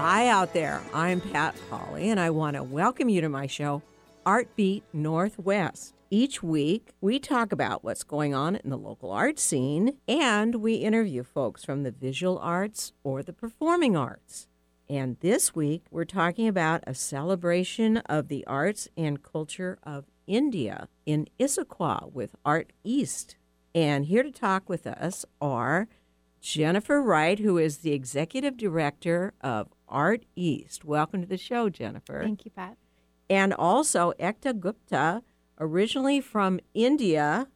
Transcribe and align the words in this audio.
Hi 0.00 0.28
out 0.28 0.54
there. 0.54 0.80
I'm 0.94 1.20
Pat 1.20 1.54
Polly, 1.68 2.08
and 2.08 2.18
I 2.18 2.30
want 2.30 2.56
to 2.56 2.62
welcome 2.62 3.10
you 3.10 3.20
to 3.20 3.28
my 3.28 3.46
show, 3.46 3.82
Art 4.24 4.48
Beat 4.56 4.82
Northwest. 4.94 5.92
Each 6.08 6.42
week, 6.42 6.94
we 7.02 7.18
talk 7.18 7.52
about 7.52 7.84
what's 7.84 8.02
going 8.02 8.34
on 8.34 8.56
in 8.56 8.70
the 8.70 8.78
local 8.78 9.10
art 9.10 9.38
scene, 9.38 9.98
and 10.08 10.54
we 10.54 10.76
interview 10.76 11.22
folks 11.22 11.66
from 11.66 11.82
the 11.82 11.90
visual 11.90 12.38
arts 12.38 12.94
or 13.04 13.22
the 13.22 13.34
performing 13.34 13.94
arts. 13.94 14.48
And 14.88 15.18
this 15.20 15.54
week, 15.54 15.84
we're 15.90 16.06
talking 16.06 16.48
about 16.48 16.82
a 16.86 16.94
celebration 16.94 17.98
of 17.98 18.28
the 18.28 18.46
arts 18.46 18.88
and 18.96 19.22
culture 19.22 19.78
of 19.82 20.06
India 20.26 20.88
in 21.04 21.28
Issaquah 21.38 22.10
with 22.10 22.34
Art 22.42 22.72
East. 22.82 23.36
And 23.74 24.06
here 24.06 24.22
to 24.22 24.32
talk 24.32 24.66
with 24.66 24.86
us 24.86 25.26
are 25.42 25.88
Jennifer 26.40 27.02
Wright, 27.02 27.38
who 27.38 27.58
is 27.58 27.78
the 27.78 27.92
executive 27.92 28.56
director 28.56 29.34
of 29.42 29.68
Art 29.90 30.24
East. 30.34 30.84
Welcome 30.84 31.20
to 31.20 31.26
the 31.26 31.36
show, 31.36 31.68
Jennifer. 31.68 32.22
Thank 32.22 32.44
you, 32.44 32.50
Pat. 32.50 32.76
And 33.28 33.52
also 33.52 34.12
Ekta 34.18 34.58
Gupta, 34.58 35.22
originally 35.58 36.20
from 36.20 36.60
India, 36.72 37.48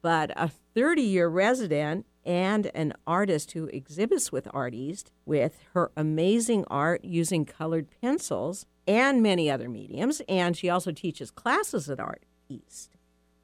but 0.00 0.30
a 0.36 0.48
30 0.48 1.02
year 1.02 1.28
resident 1.28 2.06
and 2.24 2.70
an 2.74 2.92
artist 3.06 3.52
who 3.52 3.66
exhibits 3.66 4.30
with 4.30 4.48
Art 4.52 4.74
East 4.74 5.10
with 5.24 5.58
her 5.74 5.90
amazing 5.96 6.64
art 6.68 7.04
using 7.04 7.44
colored 7.44 7.88
pencils 8.00 8.66
and 8.86 9.22
many 9.22 9.50
other 9.50 9.68
mediums. 9.68 10.20
And 10.28 10.56
she 10.56 10.68
also 10.68 10.92
teaches 10.92 11.30
classes 11.30 11.88
at 11.90 12.00
Art 12.00 12.24
East. 12.48 12.96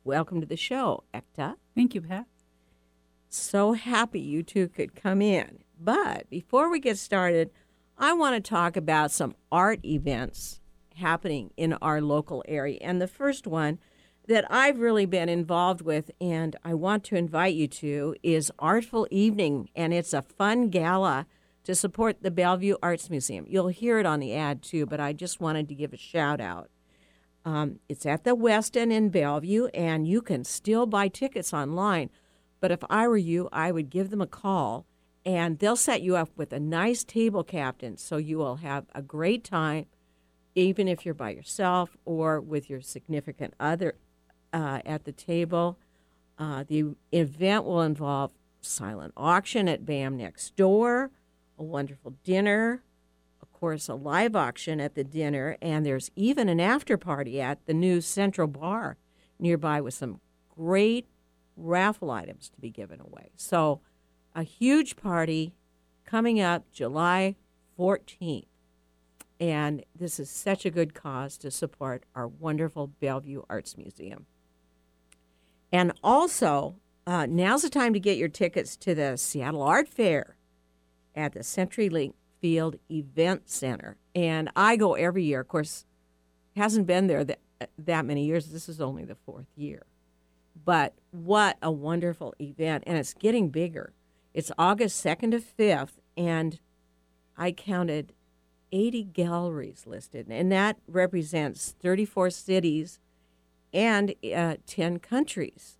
Welcome 0.04 0.40
to 0.40 0.46
the 0.46 0.56
show, 0.56 1.04
Ekta. 1.12 1.56
Thank 1.74 1.94
you, 1.94 2.02
Pat. 2.02 2.26
So 3.28 3.72
happy 3.72 4.20
you 4.20 4.42
two 4.42 4.68
could 4.68 4.94
come 4.94 5.20
in. 5.20 5.58
But 5.78 6.30
before 6.30 6.70
we 6.70 6.80
get 6.80 6.96
started, 6.96 7.50
I 7.98 8.12
want 8.12 8.34
to 8.34 8.46
talk 8.46 8.76
about 8.76 9.10
some 9.10 9.34
art 9.50 9.82
events 9.82 10.60
happening 10.96 11.50
in 11.56 11.72
our 11.74 12.02
local 12.02 12.44
area. 12.46 12.78
And 12.82 13.00
the 13.00 13.08
first 13.08 13.46
one 13.46 13.78
that 14.28 14.44
I've 14.50 14.80
really 14.80 15.06
been 15.06 15.30
involved 15.30 15.80
with 15.80 16.10
and 16.20 16.56
I 16.62 16.74
want 16.74 17.04
to 17.04 17.16
invite 17.16 17.54
you 17.54 17.68
to 17.68 18.14
is 18.22 18.52
Artful 18.58 19.08
Evening. 19.10 19.70
And 19.74 19.94
it's 19.94 20.12
a 20.12 20.20
fun 20.20 20.68
gala 20.68 21.26
to 21.64 21.74
support 21.74 22.22
the 22.22 22.30
Bellevue 22.30 22.76
Arts 22.82 23.08
Museum. 23.08 23.46
You'll 23.48 23.68
hear 23.68 23.98
it 23.98 24.04
on 24.04 24.20
the 24.20 24.34
ad 24.34 24.62
too, 24.62 24.84
but 24.84 25.00
I 25.00 25.14
just 25.14 25.40
wanted 25.40 25.66
to 25.70 25.74
give 25.74 25.94
a 25.94 25.98
shout 25.98 26.40
out. 26.40 26.68
Um, 27.46 27.78
it's 27.88 28.04
at 28.04 28.24
the 28.24 28.34
West 28.34 28.76
End 28.76 28.92
in 28.92 29.08
Bellevue, 29.08 29.66
and 29.68 30.06
you 30.06 30.20
can 30.20 30.44
still 30.44 30.84
buy 30.84 31.08
tickets 31.08 31.54
online. 31.54 32.10
But 32.60 32.72
if 32.72 32.80
I 32.90 33.08
were 33.08 33.16
you, 33.16 33.48
I 33.52 33.70
would 33.72 33.88
give 33.88 34.10
them 34.10 34.20
a 34.20 34.26
call 34.26 34.84
and 35.26 35.58
they'll 35.58 35.74
set 35.74 36.02
you 36.02 36.14
up 36.14 36.30
with 36.36 36.52
a 36.52 36.60
nice 36.60 37.02
table 37.02 37.42
captain 37.42 37.96
so 37.96 38.16
you 38.16 38.38
will 38.38 38.56
have 38.56 38.86
a 38.94 39.02
great 39.02 39.42
time, 39.42 39.86
even 40.54 40.86
if 40.86 41.04
you're 41.04 41.14
by 41.14 41.30
yourself 41.30 41.96
or 42.04 42.40
with 42.40 42.70
your 42.70 42.80
significant 42.80 43.52
other 43.58 43.96
uh, 44.52 44.80
at 44.86 45.04
the 45.04 45.10
table. 45.10 45.78
Uh, 46.38 46.62
the 46.68 46.94
event 47.10 47.64
will 47.64 47.82
involve 47.82 48.30
silent 48.60 49.12
auction 49.16 49.68
at 49.68 49.84
BAM 49.84 50.16
next 50.16 50.54
door, 50.54 51.10
a 51.58 51.62
wonderful 51.62 52.14
dinner, 52.22 52.84
of 53.42 53.52
course, 53.52 53.88
a 53.88 53.94
live 53.94 54.36
auction 54.36 54.80
at 54.80 54.94
the 54.94 55.02
dinner, 55.02 55.56
and 55.60 55.84
there's 55.84 56.10
even 56.14 56.48
an 56.48 56.60
after 56.60 56.96
party 56.96 57.40
at 57.40 57.66
the 57.66 57.74
new 57.74 58.00
Central 58.00 58.46
Bar 58.46 58.96
nearby 59.40 59.80
with 59.80 59.94
some 59.94 60.20
great 60.54 61.08
raffle 61.56 62.12
items 62.12 62.48
to 62.50 62.60
be 62.60 62.70
given 62.70 63.00
away. 63.00 63.30
So, 63.34 63.80
a 64.36 64.42
huge 64.42 64.96
party 64.96 65.54
coming 66.04 66.38
up 66.40 66.70
July 66.70 67.34
14th. 67.78 68.44
And 69.40 69.82
this 69.98 70.20
is 70.20 70.30
such 70.30 70.64
a 70.64 70.70
good 70.70 70.94
cause 70.94 71.36
to 71.38 71.50
support 71.50 72.04
our 72.14 72.28
wonderful 72.28 72.86
Bellevue 72.86 73.42
Arts 73.48 73.76
Museum. 73.76 74.26
And 75.72 75.92
also, 76.04 76.76
uh, 77.06 77.26
now's 77.26 77.62
the 77.62 77.70
time 77.70 77.92
to 77.94 78.00
get 78.00 78.18
your 78.18 78.28
tickets 78.28 78.76
to 78.76 78.94
the 78.94 79.16
Seattle 79.16 79.62
Art 79.62 79.88
Fair 79.88 80.36
at 81.14 81.32
the 81.32 81.40
CenturyLink 81.40 82.12
Field 82.40 82.76
Event 82.90 83.48
Center. 83.48 83.96
And 84.14 84.50
I 84.54 84.76
go 84.76 84.94
every 84.94 85.24
year. 85.24 85.40
Of 85.40 85.48
course, 85.48 85.86
hasn't 86.56 86.86
been 86.86 87.06
there 87.06 87.24
that, 87.24 87.40
that 87.78 88.04
many 88.04 88.24
years. 88.24 88.46
This 88.46 88.68
is 88.68 88.80
only 88.80 89.04
the 89.04 89.16
fourth 89.16 89.48
year. 89.56 89.86
But 90.64 90.94
what 91.10 91.56
a 91.62 91.70
wonderful 91.70 92.34
event. 92.40 92.84
And 92.86 92.96
it's 92.96 93.14
getting 93.14 93.50
bigger. 93.50 93.92
It's 94.36 94.52
August 94.58 95.02
2nd 95.02 95.30
to 95.30 95.40
5th, 95.40 95.94
and 96.14 96.60
I 97.38 97.52
counted 97.52 98.12
80 98.70 99.04
galleries 99.04 99.84
listed, 99.86 100.26
and 100.28 100.52
that 100.52 100.76
represents 100.86 101.74
34 101.80 102.28
cities 102.28 103.00
and 103.72 104.14
uh, 104.36 104.56
10 104.66 104.98
countries. 104.98 105.78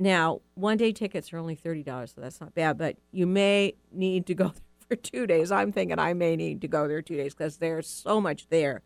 Now, 0.00 0.40
one 0.54 0.78
day 0.78 0.90
tickets 0.90 1.32
are 1.32 1.38
only 1.38 1.54
$30, 1.54 2.12
so 2.12 2.20
that's 2.20 2.40
not 2.40 2.56
bad, 2.56 2.76
but 2.76 2.96
you 3.12 3.28
may 3.28 3.74
need 3.92 4.26
to 4.26 4.34
go 4.34 4.52
for 4.88 4.96
two 4.96 5.28
days. 5.28 5.52
I'm 5.52 5.70
thinking 5.70 6.00
I 6.00 6.12
may 6.12 6.34
need 6.34 6.60
to 6.62 6.68
go 6.68 6.88
there 6.88 7.02
two 7.02 7.18
days 7.18 7.34
because 7.34 7.58
there's 7.58 7.86
so 7.86 8.20
much 8.20 8.48
there. 8.48 8.82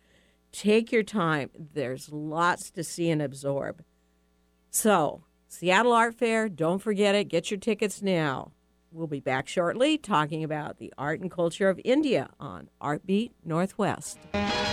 Take 0.53 0.93
your 0.93 1.03
time, 1.03 1.49
there's 1.73 2.13
lots 2.13 2.71
to 2.73 2.85
see 2.85 3.09
and 3.09 3.23
absorb. 3.23 3.83
So, 4.71 5.25
Seattle 5.49 5.95
Art 5.95 6.17
Fair, 6.17 6.51
don't 6.51 6.81
forget 6.81 7.15
it. 7.15 7.29
Get 7.29 7.51
your 7.51 7.59
tickets 7.59 8.03
now. 8.03 8.53
We'll 8.95 9.09
be 9.09 9.19
back 9.19 9.49
shortly 9.49 9.99
talking 9.99 10.45
about 10.45 10.79
the 10.79 10.95
art 10.97 11.19
and 11.19 11.29
culture 11.29 11.69
of 11.69 11.81
India 11.85 12.31
on 12.39 12.71
Artbeat 12.81 13.33
Northwest. 13.45 14.21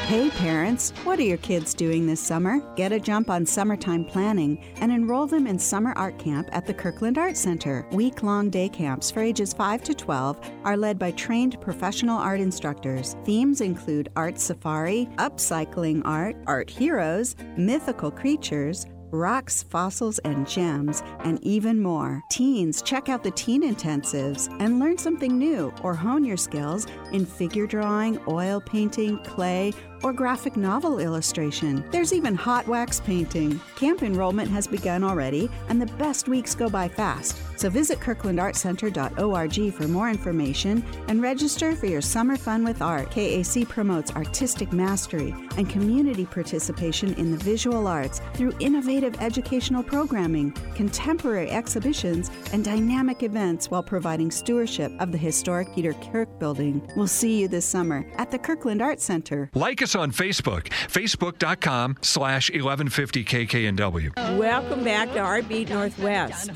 Hey 0.05 0.29
parents, 0.29 0.91
what 1.03 1.17
are 1.17 1.23
your 1.23 1.37
kids 1.37 1.73
doing 1.73 2.05
this 2.05 2.19
summer? 2.19 2.59
Get 2.75 2.91
a 2.91 2.99
jump 2.99 3.31
on 3.31 3.47
summertime 3.47 4.05
planning 4.05 4.63
and 4.75 4.91
enroll 4.91 5.25
them 5.25 5.47
in 5.47 5.57
summer 5.57 5.93
art 5.93 6.19
camp 6.19 6.49
at 6.51 6.67
the 6.67 6.73
Kirkland 6.73 7.17
Art 7.17 7.35
Center. 7.35 7.87
Week 7.93 8.21
long 8.21 8.51
day 8.51 8.69
camps 8.69 9.09
for 9.09 9.21
ages 9.21 9.53
5 9.53 9.81
to 9.85 9.95
12 9.95 10.39
are 10.65 10.77
led 10.77 10.99
by 10.99 11.09
trained 11.11 11.59
professional 11.59 12.19
art 12.19 12.41
instructors. 12.41 13.15
Themes 13.25 13.59
include 13.59 14.09
art 14.15 14.39
safari, 14.39 15.09
upcycling 15.15 16.03
art, 16.05 16.35
art 16.45 16.69
heroes, 16.69 17.35
mythical 17.57 18.11
creatures, 18.11 18.85
rocks, 19.11 19.63
fossils, 19.63 20.19
and 20.19 20.47
gems, 20.47 21.03
and 21.23 21.43
even 21.43 21.81
more. 21.81 22.21
Teens, 22.31 22.81
check 22.81 23.09
out 23.09 23.23
the 23.23 23.31
Teen 23.31 23.63
Intensives 23.63 24.47
and 24.59 24.79
learn 24.79 24.97
something 24.97 25.37
new 25.37 25.73
or 25.83 25.93
hone 25.93 26.23
your 26.23 26.37
skills 26.37 26.87
in 27.11 27.25
figure 27.25 27.67
drawing, 27.67 28.19
oil 28.27 28.61
painting, 28.61 29.17
clay, 29.23 29.73
or 30.03 30.13
graphic 30.13 30.57
novel 30.57 30.99
illustration. 30.99 31.83
There's 31.91 32.13
even 32.13 32.35
hot 32.35 32.67
wax 32.67 32.99
painting. 32.99 33.59
Camp 33.75 34.03
enrollment 34.03 34.49
has 34.51 34.67
begun 34.67 35.03
already, 35.03 35.49
and 35.69 35.81
the 35.81 35.93
best 35.97 36.27
weeks 36.27 36.55
go 36.55 36.69
by 36.69 36.87
fast. 36.87 37.37
So 37.61 37.69
visit 37.69 37.99
kirklandartcenter.org 37.99 39.73
for 39.73 39.87
more 39.87 40.09
information 40.09 40.83
and 41.07 41.21
register 41.21 41.75
for 41.75 41.85
your 41.85 42.01
summer 42.01 42.35
fun 42.35 42.63
with 42.63 42.81
art. 42.81 43.11
KAC 43.11 43.69
promotes 43.69 44.11
artistic 44.15 44.71
mastery 44.73 45.35
and 45.57 45.69
community 45.69 46.25
participation 46.25 47.13
in 47.15 47.31
the 47.31 47.37
visual 47.37 47.85
arts 47.85 48.19
through 48.33 48.53
innovative 48.59 49.21
educational 49.21 49.83
programming, 49.83 50.51
contemporary 50.73 51.51
exhibitions, 51.51 52.31
and 52.51 52.65
dynamic 52.65 53.21
events 53.21 53.69
while 53.69 53.83
providing 53.83 54.31
stewardship 54.31 54.91
of 54.99 55.11
the 55.11 55.17
historic 55.17 55.71
Peter 55.75 55.93
Kirk 55.93 56.39
building. 56.39 56.81
We'll 56.95 57.07
see 57.07 57.41
you 57.41 57.47
this 57.47 57.65
summer 57.65 58.05
at 58.17 58.31
the 58.31 58.39
Kirkland 58.39 58.81
Art 58.81 58.99
Center. 58.99 59.51
Like 59.53 59.83
us 59.83 59.90
on 59.95 60.11
Facebook, 60.11 60.67
facebook.com 60.87 61.97
slash 62.01 62.49
1150 62.49 63.25
KKNW. 63.25 64.37
Welcome 64.37 64.83
back 64.83 65.11
to 65.13 65.19
Artbeat 65.19 65.69
Northwest. 65.69 66.51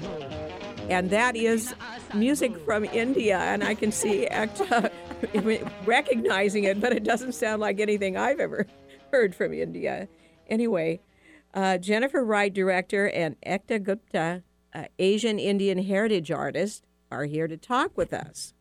And 0.90 1.10
that 1.10 1.36
is 1.36 1.74
music 2.14 2.58
from 2.64 2.86
India, 2.86 3.40
and 3.40 3.64
I 3.64 3.74
can 3.74 3.92
see 3.92 4.28
Ekta 4.30 4.92
recognizing 5.86 6.66
it, 6.66 6.80
but 6.80 6.94
it 6.94 7.04
doesn't 7.04 7.34
sound 7.34 7.62
like 7.62 7.80
anything 7.80 8.18
I've 8.18 8.40
ever 8.40 8.68
heard 9.12 9.34
from 9.34 9.54
India. 9.54 10.08
Anyway, 10.48 11.00
uh, 11.54 11.78
Jennifer 11.78 12.24
Wright, 12.24 12.54
director, 12.54 13.10
and 13.10 13.36
Ekta 13.42 13.82
Gupta, 13.82 14.44
uh, 14.74 14.86
Asian 15.00 15.40
Indian 15.40 15.84
heritage 15.84 16.30
artist, 16.30 16.86
are 17.10 17.26
here 17.26 17.48
to 17.48 17.58
talk 17.58 17.98
with 17.98 18.14
us. 18.14 18.54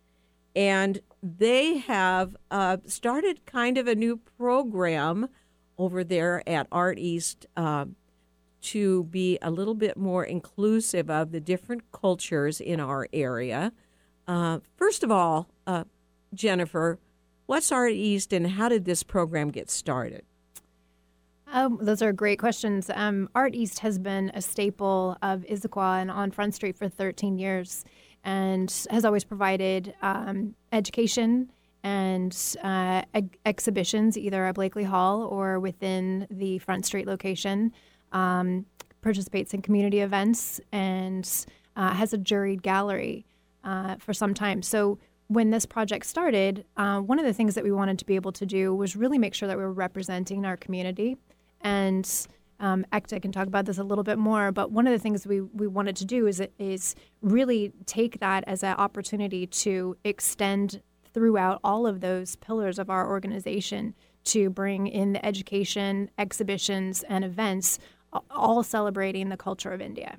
And 0.57 1.01
they 1.25 1.79
have 1.79 2.37
uh, 2.51 2.77
started 2.85 3.47
kind 3.47 3.79
of 3.79 3.89
a 3.89 3.95
new 3.95 4.19
program 4.37 5.29
over 5.79 6.05
there 6.05 6.47
at 6.47 6.67
Art 6.71 6.99
East 6.99 7.47
uh, 7.57 7.87
to 8.61 9.05
be 9.05 9.39
a 9.41 9.51
little 9.51 9.75
bit 9.75 9.97
more 9.97 10.23
inclusive 10.23 11.09
of 11.09 11.33
the 11.33 11.41
different 11.41 11.91
cultures 11.93 12.61
in 12.61 12.79
our 12.79 13.09
area. 13.15 13.73
Uh, 14.29 14.59
first 14.77 15.03
of 15.03 15.11
all, 15.11 15.49
uh, 15.67 15.85
Jennifer, 16.35 16.99
what's 17.47 17.73
Art 17.73 17.93
East 17.93 18.35
and 18.35 18.47
how 18.47 18.69
did 18.69 18.85
this 18.85 19.03
program 19.03 19.51
get 19.51 19.71
started? 19.71 20.25
Um, 21.51 21.79
those 21.81 22.03
are 22.03 22.13
great 22.13 22.39
questions. 22.39 22.91
Um, 22.93 23.31
Art 23.35 23.55
East 23.55 23.79
has 23.79 23.99
been 23.99 24.31
a 24.35 24.43
staple 24.43 25.17
of 25.23 25.41
Issaquah 25.43 26.03
and 26.03 26.11
on 26.11 26.33
Front 26.33 26.55
Street 26.55 26.77
for 26.77 26.89
13 26.89 27.39
years 27.39 27.85
and 28.25 28.87
has 28.91 29.05
always 29.05 29.25
provided 29.25 29.95
um, 30.03 30.55
education 30.73 31.51
and 31.83 32.57
uh, 32.63 33.03
ex- 33.13 33.39
exhibitions 33.45 34.17
either 34.17 34.45
at 34.47 34.55
Blakely 34.55 34.85
Hall 34.85 35.23
or 35.23 35.61
within 35.61 36.27
the 36.31 36.59
Front 36.59 36.87
Street 36.87 37.07
location. 37.07 37.73
Um, 38.13 38.67
participates 39.03 39.53
in 39.53 39.61
community 39.61 40.01
events 40.01 40.61
and 40.73 41.47
uh, 41.77 41.93
has 41.93 42.13
a 42.15 42.19
juried 42.19 42.63
gallery 42.63 43.27
uh, 43.63 43.97
for 43.97 44.15
some 44.15 44.35
time. 44.35 44.63
So 44.63 44.99
when 45.29 45.51
this 45.51 45.67
project 45.67 46.07
started, 46.07 46.65
uh, 46.77 47.01
one 47.01 47.19
of 47.19 47.25
the 47.25 47.33
things 47.33 47.55
that 47.55 47.65
we 47.65 47.71
wanted 47.71 47.99
to 47.99 48.07
be 48.07 48.15
able 48.15 48.33
to 48.33 48.47
do 48.47 48.75
was 48.75 48.97
really 48.97 49.19
make 49.19 49.35
sure 49.35 49.47
that 49.47 49.57
we 49.57 49.63
were 49.63 49.73
representing 49.73 50.45
our 50.45 50.57
community. 50.57 51.17
And 51.61 52.11
um, 52.61 52.85
Ekta 52.93 53.21
can 53.21 53.33
talk 53.33 53.47
about 53.47 53.67
this 53.67 53.79
a 53.79 53.85
little 53.85 54.05
bit 54.05 54.19
more, 54.19 54.53
but 54.53 54.71
one 54.71 54.87
of 54.87 54.93
the 54.93 54.99
things 54.99 55.27
we, 55.27 55.41
we 55.41 55.67
wanted 55.67 55.97
to 55.97 56.05
do 56.05 56.27
is, 56.27 56.43
is 56.59 56.95
really 57.21 57.73
take 57.87 58.21
that 58.21 58.45
as 58.47 58.63
an 58.63 58.75
opportunity 58.77 59.47
to 59.47 59.97
extend 60.05 60.81
throughout 61.13 61.61
all 61.63 61.87
of 61.87 62.01
those 62.01 62.37
pillars 62.37 62.79
of 62.79 62.91
our 62.91 63.09
organization 63.09 63.95
to 64.25 64.51
bring 64.51 64.87
in 64.87 65.13
the 65.13 65.25
education, 65.25 66.11
exhibitions, 66.19 67.05
and 67.09 67.25
events, 67.25 67.79
all 68.31 68.63
celebrating 68.63 69.29
the 69.29 69.37
culture 69.37 69.73
of 69.73 69.81
India. 69.81 70.19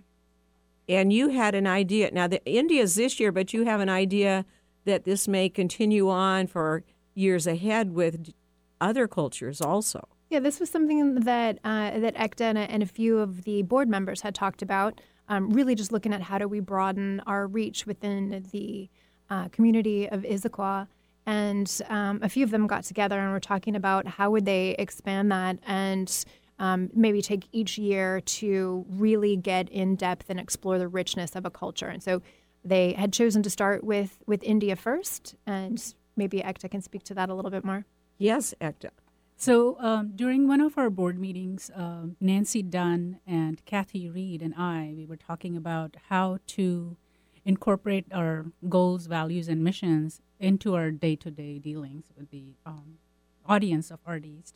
And 0.88 1.12
you 1.12 1.30
had 1.30 1.56
an 1.56 1.66
idea. 1.66 2.12
Now, 2.12 2.28
the 2.28 2.46
India's 2.46 2.96
this 2.96 3.20
year, 3.20 3.32
but 3.32 3.54
you 3.54 3.66
have 3.66 3.80
an 3.80 3.90
idea 3.90 4.46
that 4.86 5.04
this 5.04 5.28
may 5.28 5.50
continue 5.50 6.10
on 6.10 6.48
for 6.48 6.84
years 7.16 7.48
ahead 7.48 7.94
with 7.94 8.32
other 8.80 9.08
cultures 9.08 9.62
also. 9.62 10.08
Yeah, 10.30 10.40
this 10.40 10.60
was 10.60 10.70
something 10.70 11.16
that 11.16 11.60
uh, 11.64 12.00
that 12.00 12.16
Ekta 12.16 12.56
and 12.70 12.84
a, 12.84 12.86
few 12.86 13.20
of 13.20 13.44
the 13.44 13.62
board 13.62 13.88
members 13.88 14.22
had 14.22 14.34
talked 14.34 14.62
about. 14.62 15.00
Um, 15.28 15.50
really, 15.52 15.76
just 15.76 15.92
looking 15.92 16.14
at 16.14 16.22
how 16.22 16.38
do 16.38 16.48
we 16.48 16.60
broaden 16.60 17.22
our 17.28 17.48
reach 17.48 17.86
within 17.86 18.46
the 18.52 18.90
uh, 19.30 19.48
community 19.50 20.10
of 20.10 20.22
Issaquah, 20.22 20.88
and 21.26 21.82
um, 21.90 22.20
a 22.22 22.30
few 22.30 22.44
of 22.44 22.52
them 22.52 22.68
got 22.68 22.84
together 22.84 23.20
and 23.20 23.32
were 23.32 23.40
talking 23.40 23.76
about 23.76 24.08
how 24.08 24.32
would 24.32 24.46
they 24.46 24.76
expand 24.80 25.32
that 25.32 25.58
and 25.66 26.26
um, 26.58 26.90
maybe 26.94 27.22
take 27.22 27.48
each 27.52 27.78
year 27.78 28.22
to 28.22 28.86
really 28.90 29.36
get 29.36 29.70
in 29.70 29.96
depth 29.96 30.30
and 30.30 30.40
explore 30.40 30.80
the 30.80 30.88
richness 30.88 31.36
of 31.36 31.46
a 31.46 31.50
culture. 31.52 31.88
And 31.88 32.02
so 32.02 32.22
they 32.64 32.94
had 32.94 33.14
chosen 33.14 33.44
to 33.44 33.50
start 33.50 33.84
with 33.84 34.18
with 34.26 34.42
India 34.44 34.76
first, 34.76 35.36
and 35.46 35.94
maybe 36.16 36.40
Ekta 36.40 36.70
can 36.70 36.82
speak 36.82 37.04
to 37.04 37.14
that 37.14 37.30
a 37.30 37.36
little 37.36 37.52
bit 37.52 37.64
more. 37.64 37.86
Yes, 38.18 38.56
Ekta. 38.60 38.90
So 39.38 39.78
um, 39.80 40.14
during 40.16 40.48
one 40.48 40.62
of 40.62 40.78
our 40.78 40.90
board 40.90 41.20
meetings, 41.20 41.70
uh, 41.76 42.08
Nancy 42.20 42.64
Dunn 42.64 43.20
and 43.28 43.64
Kathy 43.66 44.10
Reed 44.10 44.42
and 44.42 44.54
I, 44.56 44.94
we 44.96 45.06
were 45.06 45.18
talking 45.18 45.58
about 45.58 45.98
how 46.10 46.40
to 46.48 46.96
incorporate 47.44 48.06
our 48.12 48.46
goals, 48.70 49.08
values, 49.08 49.48
and 49.48 49.64
missions 49.64 50.22
into 50.40 50.74
our 50.76 50.90
day-to-day 50.90 51.60
dealings 51.60 52.06
with 52.18 52.30
the 52.32 52.56
um, 52.66 52.98
audience 53.46 53.92
of 53.92 54.00
artists. 54.06 54.54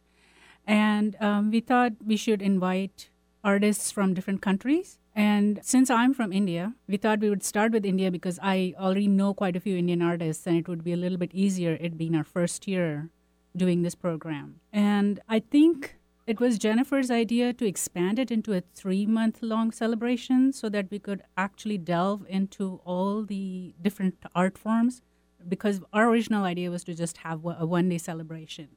And 0.65 1.15
um, 1.19 1.51
we 1.51 1.59
thought 1.59 1.93
we 2.05 2.17
should 2.17 2.41
invite 2.41 3.09
artists 3.43 3.91
from 3.91 4.13
different 4.13 4.41
countries 4.41 4.99
and 5.19 5.59
since 5.63 5.89
I'm 5.89 6.13
from 6.13 6.31
India, 6.31 6.75
we 6.87 6.95
thought 6.95 7.19
we 7.19 7.29
would 7.29 7.43
start 7.43 7.73
with 7.73 7.85
India 7.85 8.09
because 8.09 8.39
I 8.41 8.73
already 8.79 9.09
know 9.09 9.33
quite 9.33 9.57
a 9.57 9.59
few 9.59 9.75
Indian 9.75 10.01
artists, 10.01 10.47
and 10.47 10.55
it 10.55 10.69
would 10.69 10.81
be 10.81 10.93
a 10.93 10.97
little 10.97 11.17
bit 11.17 11.31
easier, 11.33 11.77
it 11.81 11.97
being 11.97 12.15
our 12.15 12.23
first 12.23 12.69
year 12.69 13.09
doing 13.55 13.81
this 13.81 13.95
program. 13.95 14.59
And 14.71 15.19
I 15.27 15.39
think 15.39 15.95
it 16.27 16.39
was 16.39 16.59
Jennifer's 16.59 17.09
idea 17.09 17.53
to 17.53 17.65
expand 17.65 18.19
it 18.19 18.29
into 18.29 18.53
a 18.53 18.61
three 18.75 19.05
month 19.05 19.41
long 19.41 19.71
celebration 19.71 20.53
so 20.53 20.69
that 20.69 20.91
we 20.91 20.99
could 20.99 21.23
actually 21.35 21.77
delve 21.77 22.25
into 22.29 22.81
all 22.85 23.23
the 23.23 23.73
different 23.81 24.15
art 24.35 24.57
forms 24.57 25.01
because 25.47 25.81
our 25.93 26.09
original 26.09 26.43
idea 26.43 26.69
was 26.69 26.83
to 26.83 26.93
just 26.93 27.17
have 27.17 27.43
a 27.45 27.65
one 27.65 27.89
day 27.89 27.97
celebration. 27.97 28.67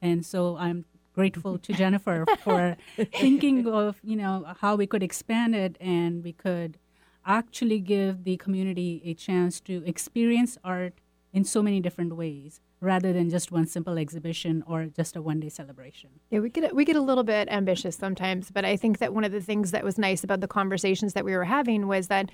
And 0.00 0.24
so 0.24 0.56
I'm 0.56 0.84
grateful 1.12 1.58
to 1.58 1.72
Jennifer 1.72 2.24
for 2.44 2.76
thinking 2.96 3.66
of 3.66 3.98
you 4.02 4.16
know 4.16 4.54
how 4.60 4.76
we 4.76 4.86
could 4.86 5.02
expand 5.02 5.54
it 5.54 5.76
and 5.80 6.22
we 6.22 6.32
could 6.32 6.78
actually 7.26 7.80
give 7.80 8.24
the 8.24 8.36
community 8.36 9.02
a 9.04 9.14
chance 9.14 9.60
to 9.60 9.82
experience 9.84 10.58
art 10.64 10.94
in 11.32 11.44
so 11.44 11.62
many 11.62 11.80
different 11.80 12.16
ways 12.16 12.60
rather 12.80 13.12
than 13.12 13.28
just 13.28 13.52
one 13.52 13.66
simple 13.66 13.98
exhibition 13.98 14.64
or 14.66 14.86
just 14.86 15.16
a 15.16 15.22
one 15.22 15.40
day 15.40 15.48
celebration. 15.48 16.10
Yeah, 16.30 16.40
we 16.40 16.48
get 16.48 16.74
we 16.74 16.84
get 16.84 16.96
a 16.96 17.00
little 17.00 17.24
bit 17.24 17.48
ambitious 17.50 17.96
sometimes, 17.96 18.50
but 18.50 18.64
I 18.64 18.76
think 18.76 18.98
that 18.98 19.12
one 19.14 19.24
of 19.24 19.32
the 19.32 19.40
things 19.40 19.70
that 19.70 19.84
was 19.84 19.98
nice 19.98 20.24
about 20.24 20.40
the 20.40 20.48
conversations 20.48 21.12
that 21.12 21.24
we 21.24 21.36
were 21.36 21.44
having 21.44 21.86
was 21.86 22.08
that 22.08 22.30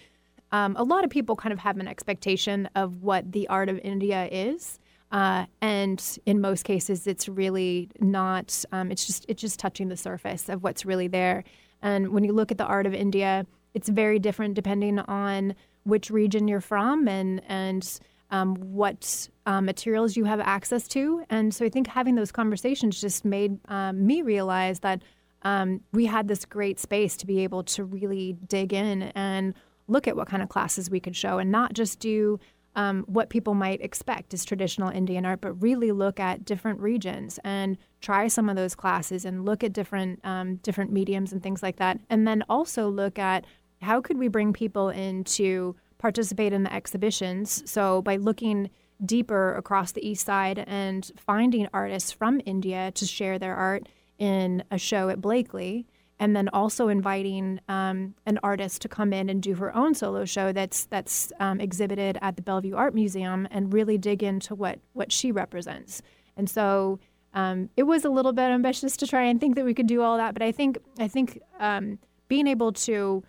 um, 0.53 0.77
a 0.79 0.85
lot 0.85 1.05
of 1.05 1.11
people 1.11 1.35
kind 1.35 1.53
of 1.53 1.59
have 1.59 1.79
an 1.79 1.89
expectation 1.89 2.69
of 2.75 3.03
what 3.03 3.33
the 3.33 3.49
art 3.49 3.69
of 3.69 3.79
India 3.81 4.29
is. 4.31 4.79
Uh, 5.13 5.47
and 5.61 6.19
in 6.27 6.41
most 6.41 6.65
cases, 6.65 7.07
it's 7.07 7.29
really 7.29 7.89
not. 8.01 8.65
Um, 8.73 8.91
it's 8.91 9.07
just 9.07 9.25
it's 9.29 9.41
just 9.41 9.59
touching 9.59 9.89
the 9.89 9.97
surface 9.97 10.49
of 10.49 10.63
what's 10.63 10.85
really 10.85 11.09
there. 11.09 11.45
And 11.83 12.09
when 12.09 12.25
you 12.25 12.33
look 12.33 12.51
at 12.51 12.59
the 12.59 12.65
art 12.65 12.87
of 12.87 12.95
India, 12.95 13.47
it's 13.75 13.89
very 13.89 14.19
different 14.19 14.55
depending 14.55 14.99
on 15.01 15.55
which 15.85 16.11
region 16.11 16.49
you're 16.49 16.61
from 16.61 17.07
and 17.07 17.41
and 17.49 18.01
um, 18.31 18.57
what 18.57 19.29
uh, 19.47 19.61
materials 19.61 20.17
you 20.17 20.25
have 20.25 20.41
access 20.41 20.89
to. 20.89 21.25
And 21.31 21.55
so 21.55 21.65
I 21.65 21.69
think 21.69 21.87
having 21.87 22.15
those 22.15 22.33
conversations 22.33 23.01
just 23.01 23.25
made 23.25 23.59
um, 23.69 24.07
me 24.07 24.23
realize 24.23 24.81
that 24.81 25.03
um, 25.43 25.81
we 25.93 26.07
had 26.07 26.29
this 26.29 26.45
great 26.45 26.81
space 26.81 27.17
to 27.19 27.27
be 27.27 27.45
able 27.45 27.63
to 27.65 27.85
really 27.85 28.37
dig 28.49 28.73
in 28.73 29.03
and 29.15 29.55
look 29.87 30.09
at 30.09 30.17
what 30.17 30.29
kind 30.29 30.43
of 30.43 30.49
classes 30.49 30.91
we 30.91 30.99
could 30.99 31.15
show 31.15 31.39
and 31.39 31.53
not 31.53 31.73
just 31.73 32.01
do 32.01 32.41
um, 32.77 33.05
what 33.07 33.31
people 33.31 33.55
might 33.55 33.81
expect 33.81 34.35
is 34.35 34.45
traditional 34.45 34.91
Indian 34.91 35.25
art, 35.25 35.41
but 35.41 35.53
really 35.63 35.93
look 35.93 36.21
at 36.21 36.45
different 36.45 36.79
regions 36.79 37.41
and 37.43 37.79
try 38.03 38.29
some 38.29 38.51
of 38.51 38.57
those 38.57 38.75
classes 38.75 39.25
and 39.25 39.47
look 39.47 39.65
at 39.65 39.73
different 39.73 40.21
um, 40.25 40.57
different 40.57 40.93
mediums 40.93 41.33
and 41.33 41.43
things 41.43 41.63
like 41.63 41.77
that, 41.77 41.99
and 42.11 42.29
then 42.29 42.45
also 42.51 42.89
look 42.89 43.19
at 43.19 43.47
how 43.81 44.01
could 44.01 44.19
we 44.19 44.29
bring 44.29 44.53
people 44.53 44.91
in 44.91 45.25
to 45.25 45.75
participate 45.99 46.53
in 46.53 46.63
the 46.63 46.73
exhibitions. 46.73 47.63
So 47.71 48.03
by 48.03 48.17
looking 48.17 48.71
deeper 49.05 49.55
across 49.55 49.93
the 49.93 50.07
east 50.07 50.25
side 50.25 50.65
and 50.67 51.11
finding 51.17 51.69
artists 51.73 52.13
from 52.13 52.41
India 52.47 52.91
to 52.93 53.07
share 53.07 53.39
their 53.39 53.55
art 53.55 53.89
in 54.19 54.65
a 54.71 54.79
show 54.79 55.09
at 55.09 55.21
Blakely 55.21 55.87
and 56.19 56.35
then 56.35 56.49
also 56.49 56.89
inviting 56.89 57.61
um, 57.69 58.15
an 58.25 58.39
artist 58.43 58.81
to 58.83 58.89
come 58.89 59.13
in 59.13 59.29
and 59.29 59.43
do 59.43 59.55
her 59.55 59.75
own 59.77 59.95
solo 59.95 60.25
show 60.25 60.53
that's 60.53 60.87
that's 60.87 61.33
um, 61.41 61.61
exhibited 61.61 62.19
at 62.23 62.37
the 62.37 62.43
Bellevue 62.43 62.75
Art 62.75 62.95
Museum 62.95 63.47
and 63.51 63.73
really 63.73 63.99
dig 63.99 64.23
into 64.23 64.55
what 64.55 64.79
what 64.95 65.13
she 65.13 65.31
represents. 65.31 66.01
And 66.37 66.49
so 66.49 66.99
um, 67.35 67.69
it 67.77 67.83
was 67.83 68.05
a 68.05 68.11
little 68.11 68.33
bit 68.33 68.45
ambitious 68.45 68.97
to 68.99 69.07
try 69.07 69.25
and 69.25 69.39
think 69.39 69.57
that 69.57 69.65
we 69.65 69.75
could 69.75 69.87
do 69.87 70.01
all 70.01 70.17
that, 70.17 70.33
but 70.33 70.43
I 70.43 70.53
think 70.53 70.79
I 70.99 71.09
think 71.09 71.41
um, 71.61 71.99
being 72.29 72.47
able 72.47 72.73
to 72.73 73.23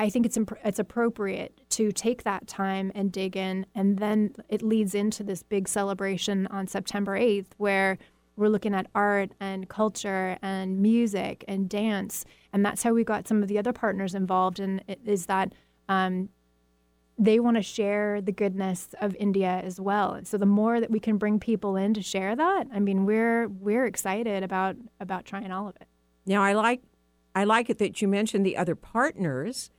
I 0.00 0.08
think 0.08 0.24
it's 0.24 0.38
imp- 0.38 0.58
it's 0.64 0.78
appropriate 0.78 1.60
to 1.70 1.92
take 1.92 2.22
that 2.22 2.46
time 2.46 2.90
and 2.94 3.12
dig 3.12 3.36
in, 3.36 3.66
and 3.74 3.98
then 3.98 4.34
it 4.48 4.62
leads 4.62 4.94
into 4.94 5.22
this 5.22 5.42
big 5.42 5.68
celebration 5.68 6.46
on 6.46 6.66
September 6.66 7.18
8th, 7.18 7.48
where 7.58 7.98
we're 8.34 8.48
looking 8.48 8.74
at 8.74 8.86
art 8.94 9.32
and 9.40 9.68
culture 9.68 10.38
and 10.40 10.80
music 10.80 11.44
and 11.46 11.68
dance, 11.68 12.24
and 12.50 12.64
that's 12.64 12.82
how 12.82 12.94
we 12.94 13.04
got 13.04 13.28
some 13.28 13.42
of 13.42 13.48
the 13.48 13.58
other 13.58 13.74
partners 13.74 14.14
involved. 14.14 14.58
And 14.58 14.82
it 14.88 15.00
is 15.04 15.26
that 15.26 15.52
um, 15.90 16.30
they 17.18 17.38
want 17.38 17.58
to 17.58 17.62
share 17.62 18.22
the 18.22 18.32
goodness 18.32 18.88
of 19.02 19.14
India 19.16 19.60
as 19.62 19.78
well. 19.78 20.18
So 20.24 20.38
the 20.38 20.46
more 20.46 20.80
that 20.80 20.90
we 20.90 20.98
can 20.98 21.18
bring 21.18 21.38
people 21.38 21.76
in 21.76 21.92
to 21.92 22.00
share 22.00 22.34
that, 22.34 22.68
I 22.72 22.80
mean, 22.80 23.04
we're 23.04 23.48
we're 23.48 23.84
excited 23.84 24.42
about 24.42 24.76
about 24.98 25.26
trying 25.26 25.52
all 25.52 25.68
of 25.68 25.76
it. 25.76 25.88
Now, 26.24 26.42
I 26.42 26.54
like 26.54 26.80
I 27.34 27.44
like 27.44 27.68
it 27.68 27.76
that 27.78 28.00
you 28.00 28.08
mentioned 28.08 28.46
the 28.46 28.56
other 28.56 28.74
partners, 28.74 29.70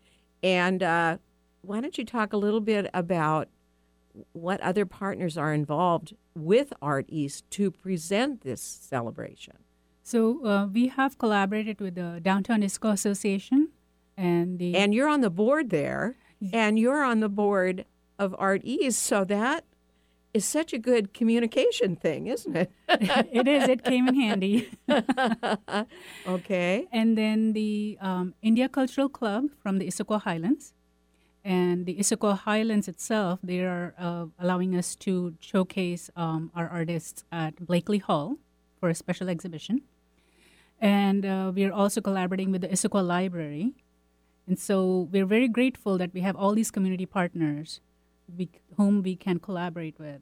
and 0.43 0.81
uh, 0.83 1.17
why 1.62 1.81
don't 1.81 1.98
you 1.98 2.05
talk 2.05 2.33
a 2.33 2.38
little 2.38 2.62
bit 2.62 2.89
about 2.93 3.50
what 4.33 4.60
other 4.62 4.86
partners 4.86 5.38
are 5.38 5.53
involved 5.53 6.15
with 6.36 6.74
Art 6.81 7.05
East 7.07 7.50
to 7.51 7.71
present 7.71 8.41
this 8.41 8.62
celebration? 8.62 9.57
So 10.03 10.45
uh, 10.45 10.65
we 10.65 10.88
have 10.89 11.17
collaborated 11.17 11.79
with 11.79 11.95
the 11.95 12.19
Downtown 12.21 12.62
Issaquah 12.62 12.93
Association, 12.93 13.69
and 14.17 14.60
the 14.60 14.75
and 14.75 14.93
you're 14.93 15.07
on 15.07 15.21
the 15.21 15.29
board 15.29 15.69
there, 15.69 16.17
and 16.51 16.77
you're 16.79 17.03
on 17.03 17.19
the 17.19 17.29
board 17.29 17.86
of 18.17 18.36
Art 18.38 18.62
East, 18.63 19.01
so 19.01 19.24
that 19.25 19.63
is 20.33 20.45
such 20.45 20.73
a 20.73 20.77
good 20.77 21.13
communication 21.13 21.95
thing, 21.95 22.27
isn't 22.27 22.55
it? 22.55 22.71
it 22.89 23.47
is. 23.47 23.67
It 23.67 23.83
came 23.83 24.07
in 24.07 24.15
handy. 24.15 24.69
okay. 26.27 26.88
And 26.91 27.17
then 27.17 27.53
the 27.53 27.97
um, 28.01 28.33
India 28.41 28.69
Cultural 28.69 29.09
Club 29.09 29.45
from 29.61 29.79
the 29.79 29.88
Issaquah 29.88 30.21
Highlands 30.21 30.73
and 31.43 31.85
the 31.85 31.95
Issaquah 31.95 32.39
Highlands 32.39 32.88
itself, 32.88 33.39
they 33.43 33.61
are 33.61 33.93
uh, 33.97 34.25
allowing 34.39 34.75
us 34.75 34.95
to 34.97 35.33
showcase 35.39 36.09
um, 36.15 36.51
our 36.55 36.67
artists 36.69 37.23
at 37.31 37.65
Blakely 37.65 37.97
Hall 37.97 38.38
for 38.79 38.89
a 38.89 38.95
special 38.95 39.29
exhibition. 39.29 39.81
And 40.79 41.25
uh, 41.25 41.51
we 41.53 41.63
are 41.65 41.73
also 41.73 42.01
collaborating 42.01 42.51
with 42.51 42.61
the 42.61 42.67
Issaquah 42.67 43.05
Library. 43.05 43.73
And 44.47 44.57
so 44.57 45.09
we're 45.11 45.25
very 45.25 45.47
grateful 45.47 45.97
that 45.97 46.13
we 46.13 46.21
have 46.21 46.35
all 46.35 46.53
these 46.53 46.71
community 46.71 47.05
partners 47.05 47.79
we, 48.38 48.50
whom 48.77 49.01
we 49.03 49.15
can 49.15 49.39
collaborate 49.39 49.97
with. 50.00 50.21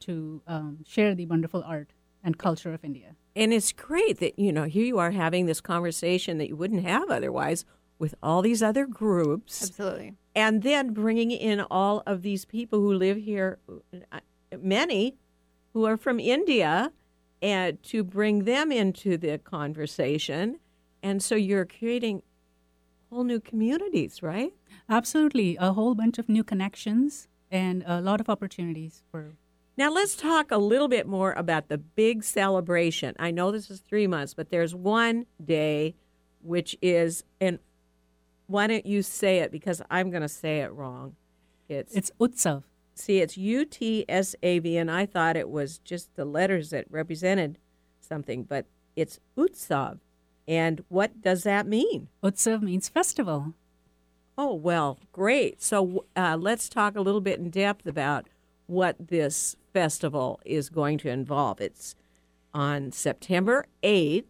to 0.00 0.40
um, 0.46 0.78
share 0.86 1.14
the 1.14 1.26
wonderful 1.26 1.62
art 1.62 1.92
and 2.24 2.38
culture 2.38 2.72
of 2.72 2.84
India. 2.84 3.16
And 3.36 3.52
it's 3.52 3.72
great 3.72 4.18
that, 4.20 4.38
you 4.38 4.52
know, 4.52 4.64
here 4.64 4.84
you 4.84 4.98
are 4.98 5.10
having 5.10 5.46
this 5.46 5.60
conversation 5.60 6.38
that 6.38 6.48
you 6.48 6.56
wouldn't 6.56 6.84
have 6.84 7.10
otherwise 7.10 7.64
with 7.98 8.14
all 8.22 8.40
these 8.42 8.62
other 8.62 8.86
groups. 8.86 9.62
Absolutely. 9.62 10.14
And 10.34 10.62
then 10.62 10.94
bringing 10.94 11.30
in 11.30 11.60
all 11.70 12.02
of 12.06 12.22
these 12.22 12.46
people 12.46 12.80
who 12.80 12.94
live 12.94 13.18
here, 13.18 13.58
many 14.58 15.16
who 15.72 15.84
are 15.84 15.96
from 15.96 16.18
India, 16.18 16.92
and 17.42 17.82
to 17.84 18.02
bring 18.02 18.44
them 18.44 18.72
into 18.72 19.16
the 19.16 19.38
conversation. 19.38 20.58
And 21.02 21.22
so 21.22 21.34
you're 21.34 21.66
creating 21.66 22.22
whole 23.10 23.24
new 23.24 23.40
communities, 23.40 24.22
right? 24.22 24.52
Absolutely. 24.88 25.56
A 25.60 25.72
whole 25.72 25.94
bunch 25.94 26.18
of 26.18 26.28
new 26.28 26.44
connections 26.44 27.28
and 27.50 27.82
a 27.86 28.00
lot 28.00 28.20
of 28.20 28.28
opportunities 28.28 29.02
for 29.10 29.34
Now 29.76 29.90
let's 29.90 30.16
talk 30.16 30.50
a 30.50 30.58
little 30.58 30.88
bit 30.88 31.06
more 31.06 31.32
about 31.32 31.68
the 31.68 31.78
big 31.78 32.22
celebration. 32.24 33.14
I 33.18 33.30
know 33.30 33.50
this 33.50 33.70
is 33.70 33.80
three 33.80 34.06
months, 34.06 34.34
but 34.34 34.50
there's 34.50 34.74
one 34.74 35.26
day 35.44 35.94
which 36.42 36.76
is, 36.80 37.24
and 37.40 37.58
why 38.46 38.66
don't 38.66 38.86
you 38.86 39.02
say 39.02 39.38
it 39.38 39.52
because 39.52 39.82
I'm 39.90 40.10
going 40.10 40.22
to 40.22 40.28
say 40.28 40.60
it 40.60 40.72
wrong. 40.72 41.16
It's, 41.68 41.94
it's 41.94 42.10
Utsav. 42.18 42.64
see, 42.94 43.20
it's 43.20 43.36
U 43.36 43.64
T 43.64 44.04
S 44.08 44.34
A 44.42 44.58
V, 44.58 44.76
and 44.76 44.90
I 44.90 45.06
thought 45.06 45.36
it 45.36 45.48
was 45.48 45.78
just 45.78 46.14
the 46.16 46.24
letters 46.24 46.70
that 46.70 46.84
represented 46.90 47.58
something, 48.00 48.42
but 48.42 48.66
it's 48.96 49.20
Utsav. 49.36 49.98
And 50.48 50.84
what 50.88 51.22
does 51.22 51.44
that 51.44 51.66
mean? 51.66 52.08
Utsav 52.24 52.60
means 52.60 52.88
festival. 52.88 53.54
Oh, 54.42 54.54
well, 54.54 54.98
great. 55.12 55.60
So 55.60 56.06
uh, 56.16 56.38
let's 56.40 56.70
talk 56.70 56.96
a 56.96 57.02
little 57.02 57.20
bit 57.20 57.38
in 57.38 57.50
depth 57.50 57.86
about 57.86 58.26
what 58.68 58.96
this 58.98 59.54
festival 59.74 60.40
is 60.46 60.70
going 60.70 60.96
to 60.96 61.10
involve. 61.10 61.60
It's 61.60 61.94
on 62.54 62.90
September 62.90 63.66
8th, 63.82 64.24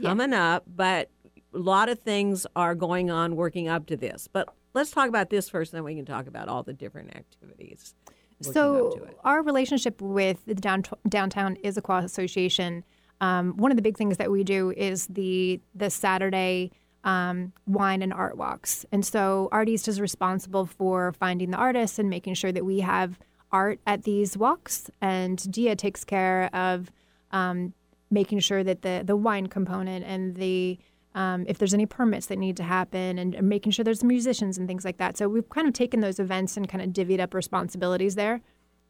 coming 0.00 0.32
up, 0.32 0.64
but 0.66 1.10
a 1.52 1.58
lot 1.58 1.90
of 1.90 1.98
things 1.98 2.46
are 2.56 2.74
going 2.74 3.10
on 3.10 3.36
working 3.36 3.68
up 3.68 3.84
to 3.88 3.98
this. 3.98 4.30
But 4.32 4.48
let's 4.72 4.92
talk 4.92 5.10
about 5.10 5.28
this 5.28 5.50
first, 5.50 5.72
then 5.72 5.84
we 5.84 5.94
can 5.94 6.06
talk 6.06 6.26
about 6.26 6.48
all 6.48 6.62
the 6.62 6.72
different 6.72 7.14
activities. 7.14 7.94
So, 8.40 8.98
our 9.24 9.42
relationship 9.42 10.00
with 10.00 10.42
the 10.46 10.54
down, 10.54 10.84
Downtown 11.06 11.56
Issaquah 11.56 12.02
Association, 12.02 12.82
um, 13.20 13.58
one 13.58 13.72
of 13.72 13.76
the 13.76 13.82
big 13.82 13.98
things 13.98 14.16
that 14.16 14.30
we 14.30 14.42
do 14.42 14.72
is 14.74 15.06
the 15.08 15.60
the 15.74 15.90
Saturday 15.90 16.70
um, 17.08 17.54
wine 17.66 18.02
and 18.02 18.12
art 18.12 18.36
walks. 18.36 18.84
And 18.92 19.04
so, 19.04 19.48
Art 19.50 19.66
East 19.66 19.88
is 19.88 19.98
responsible 19.98 20.66
for 20.66 21.12
finding 21.12 21.50
the 21.50 21.56
artists 21.56 21.98
and 21.98 22.10
making 22.10 22.34
sure 22.34 22.52
that 22.52 22.66
we 22.66 22.80
have 22.80 23.18
art 23.50 23.80
at 23.86 24.02
these 24.02 24.36
walks. 24.36 24.90
And 25.00 25.50
DIA 25.50 25.74
takes 25.74 26.04
care 26.04 26.50
of 26.52 26.90
um, 27.30 27.72
making 28.10 28.40
sure 28.40 28.62
that 28.62 28.82
the 28.82 29.02
the 29.06 29.16
wine 29.16 29.46
component 29.46 30.04
and 30.04 30.36
the 30.36 30.78
um, 31.14 31.46
if 31.48 31.56
there's 31.56 31.72
any 31.72 31.86
permits 31.86 32.26
that 32.26 32.38
need 32.38 32.58
to 32.58 32.62
happen 32.62 33.18
and, 33.18 33.34
and 33.34 33.48
making 33.48 33.72
sure 33.72 33.84
there's 33.84 34.04
musicians 34.04 34.58
and 34.58 34.68
things 34.68 34.84
like 34.84 34.98
that. 34.98 35.16
So 35.16 35.30
we've 35.30 35.48
kind 35.48 35.66
of 35.66 35.72
taken 35.72 36.00
those 36.00 36.20
events 36.20 36.58
and 36.58 36.68
kind 36.68 36.84
of 36.84 36.90
divvied 36.90 37.20
up 37.20 37.32
responsibilities 37.32 38.16
there. 38.16 38.42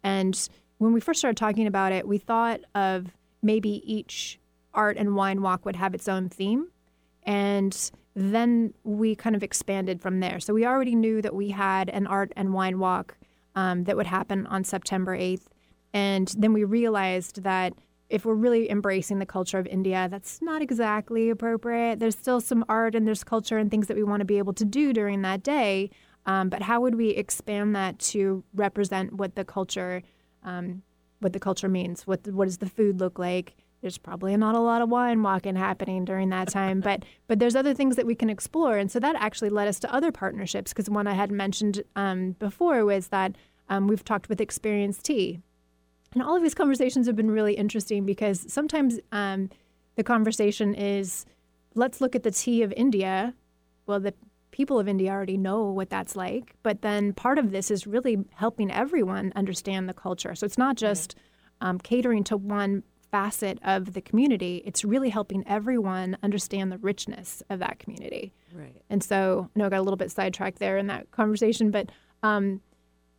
And 0.02 0.48
when 0.78 0.92
we 0.92 0.98
first 1.00 1.20
started 1.20 1.36
talking 1.36 1.68
about 1.68 1.92
it, 1.92 2.06
we 2.06 2.18
thought 2.18 2.60
of 2.74 3.06
maybe 3.40 3.80
each 3.90 4.40
art 4.74 4.96
and 4.96 5.14
wine 5.14 5.40
walk 5.40 5.64
would 5.64 5.76
have 5.76 5.94
its 5.94 6.08
own 6.08 6.28
theme. 6.28 6.68
And 7.22 7.90
then 8.18 8.74
we 8.82 9.14
kind 9.14 9.36
of 9.36 9.44
expanded 9.44 10.02
from 10.02 10.18
there. 10.20 10.40
So 10.40 10.52
we 10.52 10.66
already 10.66 10.96
knew 10.96 11.22
that 11.22 11.34
we 11.34 11.50
had 11.50 11.88
an 11.90 12.06
art 12.06 12.32
and 12.36 12.52
wine 12.52 12.80
walk 12.80 13.16
um, 13.54 13.84
that 13.84 13.96
would 13.96 14.06
happen 14.06 14.46
on 14.48 14.64
September 14.64 15.16
8th. 15.16 15.46
And 15.94 16.34
then 16.36 16.52
we 16.52 16.64
realized 16.64 17.42
that 17.44 17.74
if 18.10 18.24
we're 18.24 18.34
really 18.34 18.70
embracing 18.70 19.20
the 19.20 19.26
culture 19.26 19.58
of 19.58 19.66
India, 19.66 20.08
that's 20.10 20.42
not 20.42 20.62
exactly 20.62 21.30
appropriate. 21.30 22.00
There's 22.00 22.18
still 22.18 22.40
some 22.40 22.64
art 22.68 22.94
and 22.94 23.06
there's 23.06 23.22
culture 23.22 23.58
and 23.58 23.70
things 23.70 23.86
that 23.86 23.96
we 23.96 24.02
want 24.02 24.20
to 24.20 24.24
be 24.24 24.38
able 24.38 24.54
to 24.54 24.64
do 24.64 24.92
during 24.92 25.22
that 25.22 25.42
day. 25.42 25.90
Um, 26.26 26.48
but 26.48 26.62
how 26.62 26.80
would 26.80 26.96
we 26.96 27.10
expand 27.10 27.76
that 27.76 27.98
to 28.00 28.42
represent 28.54 29.14
what 29.14 29.36
the 29.36 29.44
culture, 29.44 30.02
um, 30.42 30.82
what 31.20 31.32
the 31.32 31.40
culture 31.40 31.68
means? 31.68 32.06
What 32.06 32.26
what 32.28 32.46
does 32.46 32.58
the 32.58 32.68
food 32.68 33.00
look 33.00 33.18
like? 33.18 33.56
There's 33.80 33.98
probably 33.98 34.36
not 34.36 34.54
a 34.54 34.60
lot 34.60 34.82
of 34.82 34.88
wine 34.88 35.22
walking 35.22 35.54
happening 35.54 36.04
during 36.04 36.30
that 36.30 36.48
time, 36.48 36.80
but 36.80 37.04
but 37.28 37.38
there's 37.38 37.56
other 37.56 37.74
things 37.74 37.96
that 37.96 38.06
we 38.06 38.14
can 38.14 38.30
explore, 38.30 38.76
and 38.76 38.90
so 38.90 38.98
that 39.00 39.16
actually 39.16 39.50
led 39.50 39.68
us 39.68 39.78
to 39.80 39.94
other 39.94 40.10
partnerships. 40.10 40.72
Because 40.72 40.90
one 40.90 41.06
I 41.06 41.14
had 41.14 41.30
mentioned 41.30 41.82
um, 41.94 42.32
before 42.32 42.84
was 42.84 43.08
that 43.08 43.36
um, 43.68 43.86
we've 43.86 44.04
talked 44.04 44.28
with 44.28 44.40
Experience 44.40 44.98
Tea, 44.98 45.40
and 46.14 46.22
all 46.22 46.36
of 46.36 46.42
these 46.42 46.54
conversations 46.54 47.06
have 47.06 47.16
been 47.16 47.30
really 47.30 47.54
interesting 47.54 48.04
because 48.04 48.50
sometimes 48.52 48.98
um, 49.12 49.50
the 49.96 50.04
conversation 50.04 50.74
is, 50.74 51.26
let's 51.74 52.00
look 52.00 52.14
at 52.14 52.22
the 52.22 52.30
tea 52.30 52.62
of 52.62 52.72
India. 52.76 53.34
Well, 53.86 54.00
the 54.00 54.14
people 54.50 54.78
of 54.78 54.88
India 54.88 55.10
already 55.10 55.36
know 55.36 55.70
what 55.70 55.90
that's 55.90 56.16
like, 56.16 56.54
but 56.62 56.82
then 56.82 57.12
part 57.12 57.38
of 57.38 57.50
this 57.52 57.70
is 57.70 57.86
really 57.86 58.18
helping 58.34 58.70
everyone 58.70 59.32
understand 59.36 59.88
the 59.88 59.94
culture. 59.94 60.34
So 60.34 60.46
it's 60.46 60.58
not 60.58 60.76
just 60.76 61.14
um, 61.60 61.78
catering 61.78 62.24
to 62.24 62.36
one 62.36 62.82
facet 63.10 63.58
of 63.64 63.94
the 63.94 64.00
community, 64.00 64.62
it's 64.64 64.84
really 64.84 65.08
helping 65.08 65.46
everyone 65.46 66.16
understand 66.22 66.70
the 66.70 66.78
richness 66.78 67.42
of 67.50 67.58
that 67.60 67.78
community. 67.78 68.32
Right. 68.52 68.82
And 68.90 69.02
so, 69.02 69.50
I 69.54 69.58
know 69.58 69.66
I 69.66 69.68
got 69.68 69.78
a 69.78 69.82
little 69.82 69.96
bit 69.96 70.10
sidetracked 70.10 70.58
there 70.58 70.78
in 70.78 70.86
that 70.88 71.10
conversation, 71.10 71.70
but 71.70 71.90
um, 72.22 72.60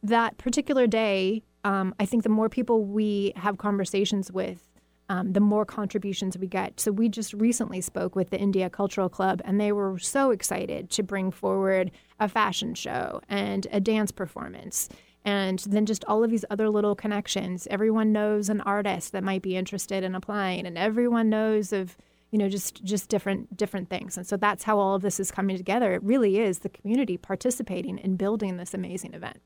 that 0.04 0.38
particular 0.38 0.88
day, 0.88 1.44
um, 1.64 1.94
I 2.00 2.06
think 2.06 2.24
the 2.24 2.30
more 2.30 2.50
people 2.50 2.84
we 2.84 3.34
have 3.36 3.58
conversations 3.58 4.32
with, 4.32 4.70
um, 5.10 5.34
the 5.34 5.40
more 5.40 5.66
contributions 5.66 6.38
we 6.38 6.48
get. 6.48 6.80
So 6.80 6.92
we 6.92 7.10
just 7.10 7.34
recently 7.34 7.82
spoke 7.82 8.16
with 8.16 8.30
the 8.30 8.40
India 8.40 8.70
Cultural 8.70 9.10
Club, 9.10 9.42
and 9.44 9.60
they 9.60 9.72
were 9.72 9.98
so 9.98 10.32
excited 10.32 10.90
to 10.92 11.04
bring 11.04 11.32
forward 11.32 11.92
a 12.20 12.30
fashion 12.30 12.76
show 12.76 13.20
and 13.28 13.66
a 13.72 13.80
dance 13.80 14.12
performance. 14.12 14.88
And 15.30 15.60
then 15.60 15.86
just 15.86 16.04
all 16.06 16.24
of 16.24 16.32
these 16.32 16.44
other 16.50 16.70
little 16.70 16.96
connections. 16.96 17.68
Everyone 17.70 18.12
knows 18.12 18.50
an 18.50 18.62
artist 18.62 19.12
that 19.12 19.24
might 19.24 19.44
be 19.44 19.56
interested 19.56 20.04
in 20.04 20.16
applying, 20.16 20.66
and 20.66 20.76
everyone 20.76 21.30
knows 21.30 21.72
of 21.72 21.96
you 22.32 22.40
know 22.40 22.50
just 22.50 22.84
just 22.84 23.10
different 23.10 23.56
different 23.56 23.90
things. 23.90 24.18
And 24.18 24.26
so 24.26 24.38
that's 24.38 24.64
how 24.64 24.80
all 24.80 24.96
of 24.96 25.04
this 25.04 25.20
is 25.20 25.30
coming 25.32 25.56
together. 25.56 25.94
It 25.94 26.02
really 26.04 26.40
is 26.40 26.60
the 26.60 26.70
community 26.70 27.16
participating 27.18 28.00
in 28.00 28.16
building 28.16 28.58
this 28.58 28.74
amazing 28.74 29.14
event. 29.14 29.40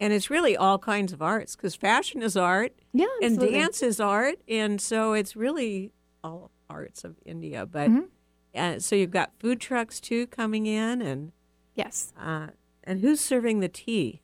And 0.00 0.12
it's 0.12 0.30
really 0.30 0.56
all 0.56 0.78
kinds 0.78 1.12
of 1.12 1.20
arts 1.20 1.54
because 1.54 1.74
fashion 1.74 2.22
is 2.22 2.36
art 2.36 2.72
Yeah, 2.94 3.06
and 3.22 3.38
dance 3.38 3.82
is 3.82 4.00
art. 4.00 4.36
And 4.48 4.80
so 4.80 5.12
it's 5.12 5.36
really 5.36 5.92
all 6.22 6.50
arts 6.70 7.04
of 7.04 7.16
India. 7.26 7.66
But 7.66 7.90
Mhm. 7.90 8.08
uh, 8.54 8.78
so 8.80 8.96
you've 8.96 9.10
got 9.20 9.32
food 9.38 9.60
trucks 9.60 10.00
too 10.00 10.26
coming 10.26 10.64
in. 10.66 11.00
And, 11.02 11.32
Yes. 11.74 12.12
uh, 12.18 12.48
and 12.86 13.00
who's 13.00 13.20
serving 13.20 13.60
the 13.60 13.68
tea? 13.68 14.22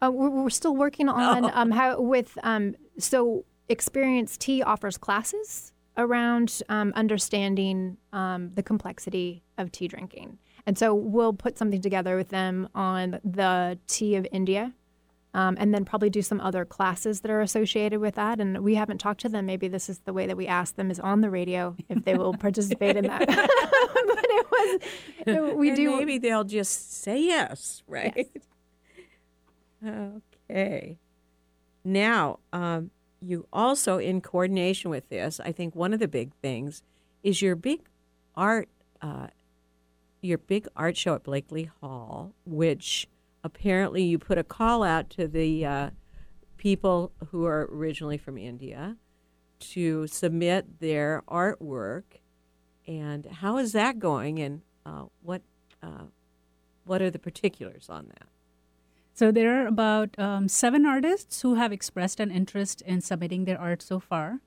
Uh, 0.00 0.10
we're, 0.10 0.30
we're 0.30 0.50
still 0.50 0.74
working 0.74 1.08
on 1.08 1.50
um, 1.54 1.70
how 1.70 2.00
with 2.00 2.36
um, 2.42 2.74
so 2.98 3.44
Experience 3.68 4.36
Tea 4.36 4.62
offers 4.62 4.98
classes 4.98 5.72
around 5.96 6.62
um, 6.68 6.92
understanding 6.96 7.96
um, 8.12 8.50
the 8.54 8.62
complexity 8.62 9.44
of 9.58 9.70
tea 9.70 9.86
drinking, 9.86 10.38
and 10.66 10.76
so 10.76 10.92
we'll 10.92 11.32
put 11.32 11.56
something 11.56 11.80
together 11.80 12.16
with 12.16 12.30
them 12.30 12.68
on 12.74 13.20
the 13.24 13.78
tea 13.86 14.16
of 14.16 14.26
India, 14.32 14.72
um, 15.34 15.56
and 15.58 15.72
then 15.72 15.84
probably 15.84 16.10
do 16.10 16.22
some 16.22 16.40
other 16.40 16.64
classes 16.64 17.20
that 17.20 17.30
are 17.30 17.40
associated 17.40 18.00
with 18.00 18.14
that. 18.16 18.40
And 18.40 18.62
we 18.62 18.74
haven't 18.74 18.98
talked 18.98 19.20
to 19.22 19.28
them. 19.28 19.46
Maybe 19.46 19.68
this 19.68 19.88
is 19.88 20.00
the 20.00 20.12
way 20.12 20.26
that 20.26 20.36
we 20.36 20.46
ask 20.46 20.76
them 20.76 20.90
is 20.90 21.00
on 21.00 21.20
the 21.20 21.30
radio 21.30 21.74
if 21.88 22.04
they 22.04 22.16
will 22.16 22.34
participate 22.34 22.96
in 22.96 23.06
that. 23.06 23.26
but 23.26 24.26
it 24.28 24.46
was 24.50 25.54
we 25.56 25.68
And 25.68 25.76
do 25.76 25.96
Maybe 25.96 26.18
they'll 26.18 26.44
just 26.44 27.02
say 27.02 27.22
yes, 27.22 27.82
right? 27.86 28.30
Okay. 29.84 30.96
Now, 31.84 32.38
um, 32.52 32.92
you 33.20 33.46
also, 33.52 33.98
in 33.98 34.20
coordination 34.20 34.90
with 34.90 35.08
this, 35.08 35.40
I 35.40 35.50
think 35.50 35.74
one 35.74 35.92
of 35.92 35.98
the 35.98 36.06
big 36.06 36.32
things 36.40 36.82
is 37.22 37.42
your 37.42 37.56
big 37.56 37.80
art, 38.36 38.68
uh, 39.00 39.28
your 40.20 40.38
big 40.38 40.68
art 40.76 40.96
show 40.96 41.16
at 41.16 41.24
Blakely 41.24 41.70
Hall, 41.80 42.32
which 42.44 43.08
apparently 43.44 44.02
you 44.02 44.18
put 44.18 44.38
a 44.38 44.44
call 44.44 44.82
out 44.82 45.10
to 45.10 45.26
the 45.26 45.64
uh, 45.64 45.90
people 46.56 47.12
who 47.30 47.44
are 47.44 47.68
originally 47.72 48.18
from 48.18 48.38
India 48.38 48.96
to 49.58 50.06
submit 50.06 50.80
their 50.80 51.22
artwork. 51.28 52.04
And 52.86 53.26
how 53.26 53.58
is 53.58 53.72
that 53.72 53.98
going? 53.98 54.38
And 54.38 54.62
uh, 54.84 55.04
what 55.22 55.42
uh, 55.82 56.06
what 56.84 57.00
are 57.00 57.10
the 57.10 57.18
particulars 57.18 57.86
on 57.88 58.06
that? 58.08 58.28
So 59.14 59.30
there 59.30 59.62
are 59.62 59.66
about 59.66 60.18
um, 60.18 60.48
seven 60.48 60.86
artists 60.86 61.42
who 61.42 61.54
have 61.54 61.72
expressed 61.72 62.18
an 62.18 62.30
interest 62.30 62.80
in 62.82 63.00
submitting 63.00 63.44
their 63.44 63.60
art 63.60 63.82
so 63.82 64.00
far, 64.00 64.40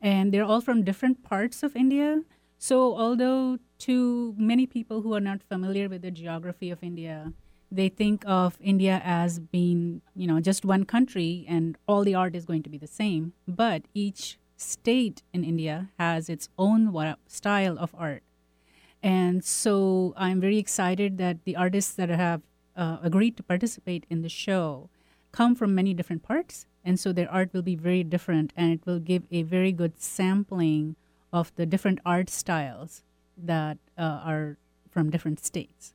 and 0.00 0.32
they're 0.32 0.44
all 0.44 0.60
from 0.60 0.84
different 0.84 1.24
parts 1.24 1.62
of 1.62 1.74
India. 1.74 2.22
So 2.58 2.96
although 2.96 3.58
to 3.78 4.34
many 4.38 4.66
people 4.66 5.02
who 5.02 5.14
are 5.14 5.20
not 5.20 5.42
familiar 5.42 5.88
with 5.88 6.02
the 6.02 6.12
geography 6.12 6.70
of 6.70 6.82
India, 6.82 7.32
they 7.72 7.88
think 7.88 8.22
of 8.26 8.58
India 8.60 9.00
as 9.02 9.38
being, 9.38 10.02
you 10.14 10.26
know, 10.26 10.40
just 10.40 10.64
one 10.64 10.84
country 10.84 11.46
and 11.48 11.76
all 11.88 12.04
the 12.04 12.14
art 12.14 12.36
is 12.36 12.44
going 12.44 12.62
to 12.64 12.70
be 12.70 12.78
the 12.78 12.86
same. 12.86 13.32
But 13.48 13.82
each 13.94 14.38
state 14.56 15.22
in 15.32 15.42
India 15.42 15.88
has 15.98 16.28
its 16.28 16.48
own 16.58 16.92
style 17.26 17.78
of 17.78 17.94
art. 17.98 18.22
And 19.02 19.44
so 19.44 20.14
I'm 20.16 20.40
very 20.40 20.58
excited 20.58 21.18
that 21.18 21.44
the 21.44 21.56
artists 21.56 21.94
that 21.94 22.08
have 22.08 22.42
uh, 22.76 22.98
agreed 23.02 23.36
to 23.38 23.42
participate 23.42 24.06
in 24.08 24.22
the 24.22 24.28
show 24.28 24.88
come 25.32 25.54
from 25.54 25.74
many 25.74 25.94
different 25.94 26.22
parts. 26.22 26.66
And 26.84 27.00
so 27.00 27.12
their 27.12 27.30
art 27.30 27.50
will 27.52 27.62
be 27.62 27.74
very 27.74 28.04
different 28.04 28.52
and 28.56 28.72
it 28.72 28.80
will 28.86 29.00
give 29.00 29.24
a 29.30 29.42
very 29.42 29.72
good 29.72 30.00
sampling 30.00 30.96
of 31.32 31.52
the 31.56 31.66
different 31.66 32.00
art 32.04 32.28
styles 32.28 33.02
that 33.36 33.78
uh, 33.96 34.20
are 34.24 34.58
from 34.90 35.10
different 35.10 35.42
states. 35.44 35.94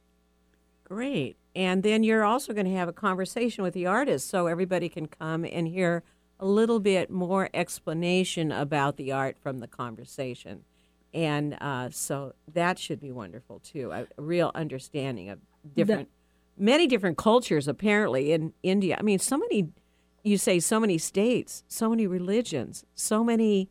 Great. 0.83 1.37
And 1.57 1.81
then 1.81 2.03
you're 2.03 2.23
also 2.23 2.53
going 2.53 2.67
to 2.67 2.75
have 2.75 2.87
a 2.87 2.93
conversation 2.93 3.63
with 3.63 3.73
the 3.73 3.87
artist 3.87 4.29
so 4.29 4.45
everybody 4.45 4.89
can 4.89 5.07
come 5.07 5.43
and 5.43 5.67
hear 5.67 6.03
a 6.39 6.45
little 6.45 6.79
bit 6.79 7.09
more 7.09 7.49
explanation 7.51 8.51
about 8.51 8.95
the 8.95 9.11
art 9.11 9.39
from 9.39 9.57
the 9.57 9.65
conversation. 9.65 10.65
And 11.15 11.57
uh, 11.59 11.89
so 11.89 12.33
that 12.53 12.77
should 12.77 12.99
be 12.99 13.11
wonderful 13.11 13.57
too. 13.59 13.89
A, 13.91 14.05
real 14.21 14.51
understanding 14.53 15.29
of 15.29 15.39
different, 15.75 16.09
many 16.59 16.85
different 16.85 17.17
cultures 17.17 17.67
apparently 17.67 18.33
in 18.33 18.53
India. 18.61 18.95
I 18.99 19.01
mean, 19.01 19.17
so 19.17 19.35
many, 19.35 19.69
you 20.23 20.37
say 20.37 20.59
so 20.59 20.79
many 20.79 20.99
states, 20.99 21.63
so 21.67 21.89
many 21.89 22.05
religions, 22.05 22.85
so 22.93 23.23
many, 23.23 23.67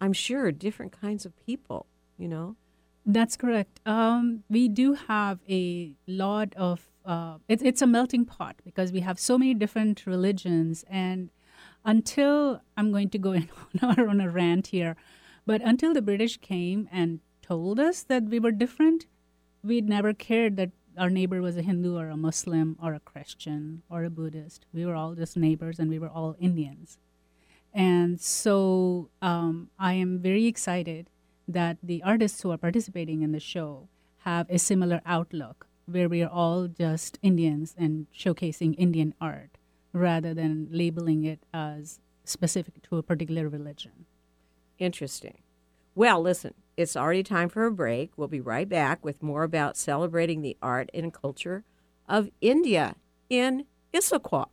I'm 0.00 0.12
sure, 0.12 0.50
different 0.50 0.90
kinds 0.90 1.24
of 1.24 1.36
people, 1.46 1.86
you 2.18 2.26
know? 2.26 2.56
That's 3.06 3.36
correct. 3.36 3.78
Um, 3.86 4.42
we 4.50 4.68
do 4.68 4.94
have 4.94 5.38
a 5.48 5.92
lot 6.08 6.54
of, 6.56 6.89
uh, 7.04 7.38
it, 7.48 7.62
it's 7.62 7.82
a 7.82 7.86
melting 7.86 8.24
pot 8.24 8.56
because 8.64 8.92
we 8.92 9.00
have 9.00 9.18
so 9.18 9.38
many 9.38 9.54
different 9.54 10.06
religions. 10.06 10.84
And 10.88 11.30
until 11.84 12.62
I'm 12.76 12.92
going 12.92 13.10
to 13.10 13.18
go 13.18 13.32
in 13.32 13.48
on, 13.82 14.20
a 14.20 14.30
rant 14.30 14.68
here, 14.68 14.96
but 15.46 15.60
until 15.62 15.94
the 15.94 16.02
British 16.02 16.36
came 16.38 16.88
and 16.92 17.20
told 17.42 17.80
us 17.80 18.02
that 18.02 18.24
we 18.24 18.38
were 18.38 18.52
different, 18.52 19.06
we'd 19.62 19.88
never 19.88 20.12
cared 20.12 20.56
that 20.56 20.70
our 20.98 21.10
neighbor 21.10 21.40
was 21.40 21.56
a 21.56 21.62
Hindu 21.62 21.96
or 21.96 22.08
a 22.08 22.16
Muslim 22.16 22.76
or 22.82 22.94
a 22.94 23.00
Christian 23.00 23.82
or 23.88 24.04
a 24.04 24.10
Buddhist. 24.10 24.66
We 24.72 24.84
were 24.84 24.94
all 24.94 25.14
just 25.14 25.36
neighbors 25.36 25.78
and 25.78 25.88
we 25.88 25.98
were 25.98 26.08
all 26.08 26.36
Indians. 26.38 26.98
And 27.72 28.20
so 28.20 29.08
um, 29.22 29.70
I 29.78 29.94
am 29.94 30.18
very 30.18 30.46
excited 30.46 31.08
that 31.46 31.78
the 31.82 32.02
artists 32.02 32.42
who 32.42 32.50
are 32.50 32.58
participating 32.58 33.22
in 33.22 33.32
the 33.32 33.40
show 33.40 33.88
have 34.24 34.46
a 34.50 34.58
similar 34.58 35.00
outlook 35.06 35.66
where 35.86 36.08
we 36.08 36.22
are 36.22 36.30
all 36.30 36.68
just 36.68 37.18
Indians 37.22 37.74
and 37.76 38.06
showcasing 38.16 38.74
Indian 38.78 39.14
art 39.20 39.58
rather 39.92 40.34
than 40.34 40.68
labeling 40.70 41.24
it 41.24 41.40
as 41.52 42.00
specific 42.24 42.82
to 42.82 42.96
a 42.96 43.02
particular 43.02 43.48
religion. 43.48 44.06
Interesting. 44.78 45.38
Well, 45.94 46.22
listen, 46.22 46.54
it's 46.76 46.96
already 46.96 47.22
time 47.22 47.48
for 47.48 47.66
a 47.66 47.72
break. 47.72 48.12
We'll 48.16 48.28
be 48.28 48.40
right 48.40 48.68
back 48.68 49.04
with 49.04 49.22
more 49.22 49.42
about 49.42 49.76
celebrating 49.76 50.40
the 50.40 50.56
art 50.62 50.88
and 50.94 51.12
culture 51.12 51.64
of 52.08 52.30
India 52.40 52.96
in 53.28 53.66
Issaquah. 53.92 54.48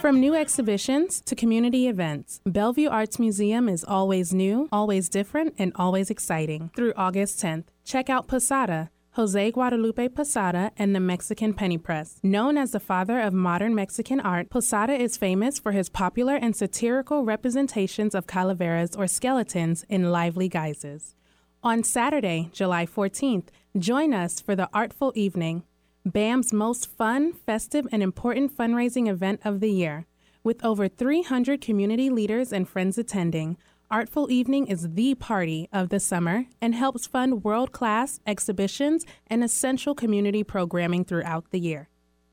From 0.00 0.18
new 0.18 0.34
exhibitions 0.34 1.20
to 1.22 1.36
community 1.36 1.86
events, 1.86 2.40
Bellevue 2.44 2.88
Arts 2.88 3.20
Museum 3.20 3.68
is 3.68 3.84
always 3.84 4.34
new, 4.34 4.68
always 4.72 5.08
different, 5.08 5.54
and 5.58 5.72
always 5.76 6.10
exciting. 6.10 6.70
Through 6.74 6.92
August 6.96 7.40
10th, 7.40 7.66
check 7.84 8.10
out 8.10 8.26
Posada, 8.26 8.90
Jose 9.16 9.50
Guadalupe 9.50 10.08
Posada 10.08 10.72
and 10.78 10.94
the 10.94 11.00
Mexican 11.00 11.52
Penny 11.52 11.76
Press. 11.76 12.18
Known 12.22 12.56
as 12.56 12.70
the 12.70 12.80
father 12.80 13.20
of 13.20 13.34
modern 13.34 13.74
Mexican 13.74 14.20
art, 14.20 14.48
Posada 14.48 14.94
is 14.94 15.18
famous 15.18 15.58
for 15.58 15.72
his 15.72 15.90
popular 15.90 16.36
and 16.36 16.56
satirical 16.56 17.22
representations 17.22 18.14
of 18.14 18.26
calaveras 18.26 18.96
or 18.96 19.06
skeletons 19.06 19.84
in 19.90 20.10
lively 20.10 20.48
guises. 20.48 21.14
On 21.62 21.84
Saturday, 21.84 22.48
July 22.54 22.86
14th, 22.86 23.48
join 23.76 24.14
us 24.14 24.40
for 24.40 24.56
the 24.56 24.70
Artful 24.72 25.12
Evening, 25.14 25.64
BAM's 26.06 26.50
most 26.50 26.86
fun, 26.86 27.34
festive, 27.34 27.86
and 27.92 28.02
important 28.02 28.56
fundraising 28.56 29.08
event 29.08 29.42
of 29.44 29.60
the 29.60 29.70
year. 29.70 30.06
With 30.42 30.64
over 30.64 30.88
300 30.88 31.60
community 31.60 32.08
leaders 32.08 32.50
and 32.50 32.66
friends 32.66 32.96
attending, 32.96 33.58
Artful 33.92 34.30
Evening 34.30 34.68
is 34.68 34.94
the 34.94 35.14
party 35.16 35.68
of 35.70 35.90
the 35.90 36.00
summer 36.00 36.46
and 36.62 36.74
helps 36.74 37.06
fund 37.06 37.44
world 37.44 37.72
class 37.72 38.20
exhibitions 38.26 39.04
and 39.26 39.44
essential 39.44 39.94
community 39.94 40.42
programming 40.42 41.04
throughout 41.04 41.50
the 41.50 41.60
year. 41.60 41.90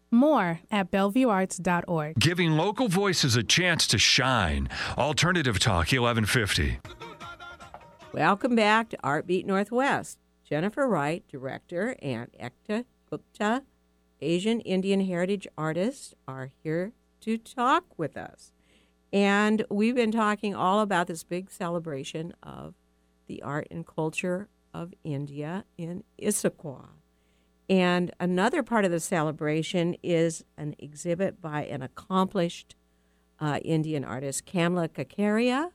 More 0.10 0.62
at 0.72 0.90
BellevueArts.org. 0.90 2.18
Giving 2.18 2.54
local 2.54 2.88
voices 2.88 3.36
a 3.36 3.44
chance 3.44 3.88
to 3.88 3.98
shine. 3.98 4.70
Alternative 4.98 5.60
Talk 5.60 5.92
1150. 5.92 6.80
Welcome 8.14 8.56
back 8.56 8.88
to 8.92 8.98
Art 9.04 9.28
Beat 9.28 9.46
Northwest. 9.46 10.18
Jennifer 10.46 10.88
Wright, 10.88 11.26
director, 11.28 11.98
and 12.02 12.30
Ekta 12.42 12.86
Gupta, 13.10 13.64
Asian 14.22 14.62
Indian 14.62 15.02
heritage 15.06 15.46
artist, 15.58 16.14
are 16.26 16.52
here 16.64 16.94
to 17.20 17.38
talk 17.38 17.84
with 17.98 18.16
us. 18.16 18.54
And 19.12 19.66
we've 19.70 19.96
been 19.96 20.12
talking 20.12 20.54
all 20.54 20.82
about 20.82 21.08
this 21.08 21.24
big 21.24 21.50
celebration 21.50 22.34
of 22.44 22.76
the 23.28 23.42
art 23.42 23.68
and 23.72 23.86
culture 23.86 24.50
of 24.74 24.94
India 25.04 25.66
in 25.78 26.04
Issaquah. 26.22 26.90
And 27.70 28.12
another 28.20 28.64
part 28.64 28.86
of 28.86 28.92
the 28.92 29.00
celebration 29.00 29.96
is 30.02 30.44
an 30.58 30.76
exhibit 30.80 31.42
by 31.42 31.66
an 31.66 31.82
accomplished 31.82 32.76
uh, 33.40 33.60
Indian 33.64 34.04
artist, 34.04 34.46
Kamla 34.46 34.90
Kakaria, 34.90 35.70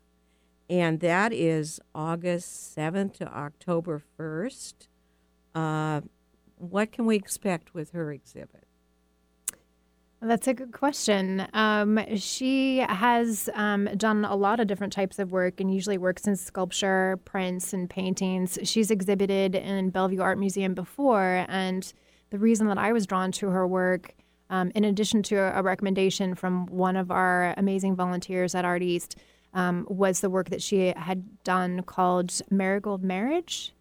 and 0.69 1.01
that 1.01 1.33
is 1.33 1.79
August 1.95 2.77
7th 2.77 3.15
to 3.15 3.27
October 3.27 4.03
1st. 4.19 4.89
Uh, 5.55 6.01
what 6.57 6.91
can 6.91 7.07
we 7.07 7.17
expect 7.17 7.75
with 7.75 7.93
her 7.93 8.13
exhibit? 8.13 8.67
That's 10.25 10.49
a 10.49 10.55
good 10.55 10.73
question. 10.73 11.47
Um, 11.53 12.01
she 12.17 12.79
has 12.79 13.51
um, 13.53 13.91
done 13.99 14.25
a 14.25 14.35
lot 14.35 14.59
of 14.59 14.67
different 14.67 14.95
types 14.95 15.19
of 15.19 15.33
work 15.33 15.61
and 15.61 15.73
usually 15.73 15.99
works 15.99 16.27
in 16.27 16.35
sculpture, 16.35 17.21
prints, 17.27 17.75
and 17.75 17.91
paintings. 17.91 18.59
She's 18.63 18.91
exhibited 18.91 19.55
in 19.55 19.91
Bellevue 19.91 20.23
Art 20.23 20.39
Museum 20.39 20.73
before, 20.73 21.45
and 21.47 21.93
the 22.31 22.39
reason 22.39 22.69
that 22.69 22.79
I 22.79 22.91
was 22.93 23.07
drawn 23.07 23.33
to 23.33 23.51
her 23.51 23.67
work, 23.67 24.15
um, 24.49 24.73
in 24.75 24.85
addition 24.85 25.23
to 25.25 25.37
a 25.37 25.63
recommendation 25.63 26.35
from 26.35 26.69
one 26.69 26.97
of 26.97 27.11
our 27.11 27.53
amazing 27.59 27.95
volunteers 27.95 28.55
at 28.55 28.65
Art 28.65 28.83
East, 28.83 29.19
um, 29.53 29.87
was 29.91 30.21
the 30.21 30.31
work 30.31 30.49
that 30.49 30.63
she 30.63 30.95
had 30.97 31.45
done 31.45 31.83
called 31.83 32.41
Marigold 32.51 33.05
Marriage 33.05 33.75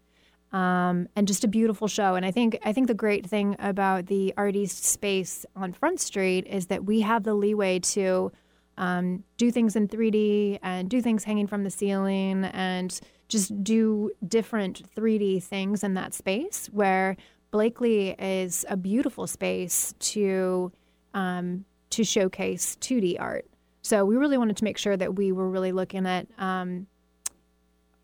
um, 0.54 1.08
and 1.16 1.26
just 1.26 1.42
a 1.42 1.48
beautiful 1.48 1.88
show. 1.88 2.14
And 2.14 2.24
I 2.24 2.30
think 2.30 2.58
I 2.64 2.72
think 2.72 2.86
the 2.86 2.94
great 2.94 3.26
thing 3.26 3.56
about 3.58 4.06
the 4.06 4.32
Art 4.36 4.54
East 4.54 4.84
space 4.84 5.44
on 5.56 5.72
Front 5.72 6.00
Street 6.00 6.46
is 6.46 6.66
that 6.66 6.84
we 6.84 7.00
have 7.00 7.24
the 7.24 7.34
leeway 7.34 7.80
to 7.80 8.32
um, 8.78 9.24
do 9.36 9.50
things 9.50 9.74
in 9.74 9.88
3D 9.88 10.60
and 10.62 10.88
do 10.88 11.02
things 11.02 11.24
hanging 11.24 11.48
from 11.48 11.64
the 11.64 11.70
ceiling 11.70 12.44
and 12.44 13.00
just 13.28 13.64
do 13.64 14.12
different 14.26 14.82
3D 14.94 15.42
things 15.42 15.82
in 15.82 15.94
that 15.94 16.14
space. 16.14 16.68
Where 16.72 17.16
Blakely 17.50 18.10
is 18.18 18.64
a 18.68 18.76
beautiful 18.76 19.26
space 19.26 19.94
to 19.98 20.72
um, 21.14 21.64
to 21.90 22.04
showcase 22.04 22.76
2D 22.80 23.16
art. 23.18 23.46
So 23.82 24.04
we 24.04 24.16
really 24.16 24.38
wanted 24.38 24.56
to 24.58 24.64
make 24.64 24.78
sure 24.78 24.96
that 24.96 25.16
we 25.16 25.32
were 25.32 25.50
really 25.50 25.72
looking 25.72 26.06
at 26.06 26.28
um, 26.38 26.86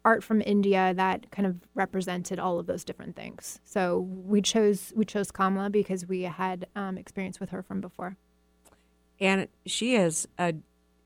art 0.05 0.25
from 0.25 0.41
India 0.41 0.95
that 0.95 1.31
kind 1.31 1.47
of 1.47 1.57
represented 1.75 2.39
all 2.39 2.59
of 2.59 2.67
those 2.67 2.85
different 2.85 3.17
things. 3.17 3.61
So 3.65 4.01
we 4.01 4.41
chose 4.41 4.93
we 4.97 5.05
chose 5.05 5.31
Kamla 5.31 5.71
because 5.71 6.07
we 6.07 6.23
had 6.23 6.67
um, 6.75 6.97
experience 6.97 7.39
with 7.39 7.51
her 7.51 7.63
from 7.63 7.81
before. 7.81 8.17
And 9.21 9.49
she 9.67 9.95
has 9.95 10.27
a, 10.39 10.55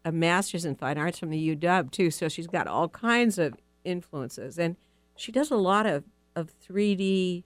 a 0.04 0.12
master's 0.12 0.64
in 0.64 0.76
fine 0.76 0.98
arts 0.98 1.18
from 1.18 1.30
the 1.30 1.56
UW 1.56 1.90
too, 1.90 2.10
so 2.10 2.28
she's 2.28 2.46
got 2.46 2.68
all 2.68 2.88
kinds 2.88 3.38
of 3.38 3.54
influences, 3.84 4.58
and 4.58 4.76
she 5.16 5.32
does 5.32 5.50
a 5.50 5.56
lot 5.56 5.86
of 5.86 6.04
of 6.36 6.52
3D 6.60 7.44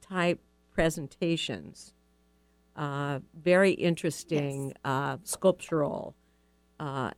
type 0.00 0.40
presentations. 0.72 1.92
Uh, 2.76 3.18
very 3.34 3.72
interesting, 3.72 4.68
yes. 4.68 4.76
uh, 4.84 5.16
sculptural, 5.24 6.14
uh, 6.78 7.10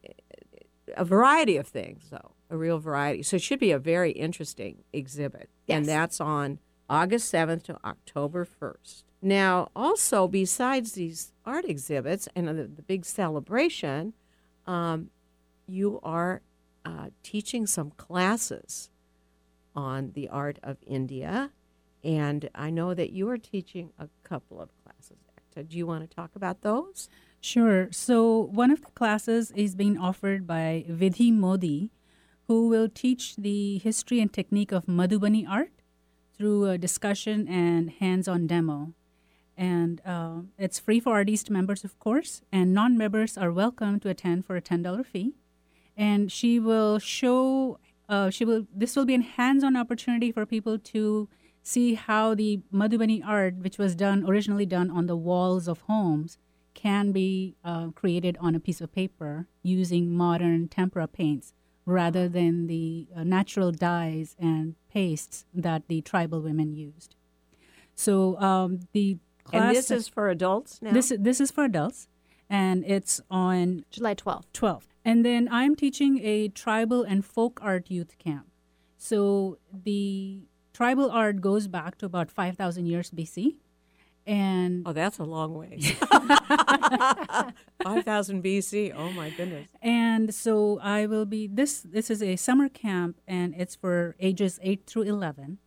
a 0.96 1.04
variety 1.04 1.56
of 1.56 1.68
things, 1.68 2.08
though 2.10 2.32
a 2.52 2.56
real 2.56 2.78
variety. 2.78 3.22
So 3.22 3.36
it 3.36 3.42
should 3.42 3.58
be 3.58 3.72
a 3.72 3.78
very 3.78 4.12
interesting 4.12 4.84
exhibit. 4.92 5.48
Yes. 5.66 5.78
And 5.78 5.86
that's 5.86 6.20
on 6.20 6.58
August 6.88 7.32
7th 7.32 7.62
to 7.64 7.78
October 7.82 8.46
1st. 8.46 9.04
Now, 9.22 9.70
also, 9.74 10.28
besides 10.28 10.92
these 10.92 11.32
art 11.46 11.64
exhibits 11.64 12.28
and 12.36 12.46
the, 12.46 12.64
the 12.64 12.82
big 12.82 13.06
celebration, 13.06 14.12
um, 14.66 15.10
you 15.66 15.98
are 16.02 16.42
uh, 16.84 17.08
teaching 17.22 17.66
some 17.66 17.92
classes 17.92 18.90
on 19.74 20.12
the 20.14 20.28
art 20.28 20.58
of 20.62 20.76
India. 20.86 21.50
And 22.04 22.50
I 22.54 22.68
know 22.68 22.92
that 22.92 23.12
you 23.12 23.28
are 23.30 23.38
teaching 23.38 23.92
a 23.98 24.08
couple 24.24 24.60
of 24.60 24.68
classes. 24.84 25.16
Uh, 25.56 25.62
do 25.66 25.78
you 25.78 25.86
want 25.86 26.08
to 26.08 26.14
talk 26.14 26.32
about 26.34 26.60
those? 26.60 27.08
Sure. 27.40 27.88
So 27.92 28.36
one 28.36 28.70
of 28.70 28.82
the 28.82 28.90
classes 28.90 29.50
is 29.52 29.74
being 29.74 29.98
offered 29.98 30.46
by 30.46 30.84
Vidhi 30.88 31.32
Modi, 31.32 31.90
who 32.48 32.68
will 32.68 32.88
teach 32.88 33.36
the 33.36 33.78
history 33.78 34.20
and 34.20 34.32
technique 34.32 34.72
of 34.72 34.86
Madhubani 34.86 35.48
art 35.48 35.72
through 36.36 36.66
a 36.66 36.78
discussion 36.78 37.46
and 37.48 37.90
hands-on 37.90 38.46
demo. 38.46 38.94
And 39.56 40.00
uh, 40.04 40.40
it's 40.58 40.78
free 40.78 40.98
for 40.98 41.12
Art 41.12 41.28
East 41.28 41.50
members, 41.50 41.84
of 41.84 41.98
course, 41.98 42.42
and 42.50 42.72
non-members 42.72 43.36
are 43.36 43.52
welcome 43.52 44.00
to 44.00 44.08
attend 44.08 44.46
for 44.46 44.56
a 44.56 44.60
ten 44.60 44.82
dollar 44.82 45.04
fee. 45.04 45.34
And 45.96 46.32
she 46.32 46.58
will 46.58 46.98
show. 46.98 47.78
Uh, 48.08 48.30
she 48.30 48.44
will. 48.44 48.66
This 48.74 48.96
will 48.96 49.04
be 49.04 49.14
a 49.14 49.20
hands-on 49.20 49.76
opportunity 49.76 50.32
for 50.32 50.46
people 50.46 50.78
to 50.78 51.28
see 51.62 51.94
how 51.94 52.34
the 52.34 52.60
Madhubani 52.72 53.22
art, 53.24 53.56
which 53.56 53.78
was 53.78 53.94
done 53.94 54.24
originally 54.26 54.66
done 54.66 54.90
on 54.90 55.06
the 55.06 55.16
walls 55.16 55.68
of 55.68 55.82
homes, 55.82 56.38
can 56.74 57.12
be 57.12 57.54
uh, 57.62 57.88
created 57.90 58.36
on 58.40 58.54
a 58.54 58.60
piece 58.60 58.80
of 58.80 58.92
paper 58.92 59.46
using 59.62 60.10
modern 60.10 60.66
tempera 60.66 61.06
paints 61.06 61.52
rather 61.84 62.28
than 62.28 62.66
the 62.66 63.08
uh, 63.16 63.24
natural 63.24 63.72
dyes 63.72 64.36
and 64.38 64.74
pastes 64.90 65.44
that 65.52 65.88
the 65.88 66.00
tribal 66.02 66.40
women 66.40 66.72
used. 66.74 67.16
So 67.94 68.38
um, 68.40 68.80
the 68.92 69.18
class 69.44 69.62
and 69.62 69.76
this 69.76 69.90
is 69.90 70.08
for 70.08 70.28
adults 70.28 70.80
now. 70.80 70.92
this 70.92 71.10
is 71.10 71.18
this 71.20 71.40
is 71.40 71.50
for 71.50 71.64
adults, 71.64 72.08
and 72.48 72.84
it's 72.86 73.20
on 73.30 73.84
July 73.90 74.14
12th. 74.14 74.44
12th. 74.54 74.86
And 75.04 75.24
then 75.24 75.48
I'm 75.50 75.74
teaching 75.74 76.20
a 76.22 76.48
tribal 76.48 77.02
and 77.02 77.24
folk 77.24 77.58
art 77.60 77.90
youth 77.90 78.16
camp. 78.18 78.46
So 78.96 79.58
the 79.72 80.42
tribal 80.72 81.10
art 81.10 81.40
goes 81.40 81.66
back 81.66 81.98
to 81.98 82.06
about 82.06 82.30
5,000 82.30 82.86
years 82.86 83.10
BC. 83.10 83.56
And 84.26 84.82
oh, 84.86 84.92
that's 84.92 85.18
a 85.18 85.24
long 85.24 85.54
way. 85.54 85.78
Five 87.82 88.04
thousand 88.04 88.44
BC. 88.44 88.94
Oh 88.96 89.10
my 89.12 89.30
goodness. 89.30 89.68
and 89.82 90.32
so 90.34 90.78
I 90.80 91.06
will 91.06 91.24
be 91.24 91.46
this 91.48 91.80
this 91.80 92.10
is 92.10 92.22
a 92.22 92.36
summer 92.36 92.68
camp 92.68 93.16
and 93.26 93.54
it's 93.56 93.74
for 93.74 94.14
ages 94.20 94.60
8 94.62 94.86
through 94.86 95.02
11 95.02 95.58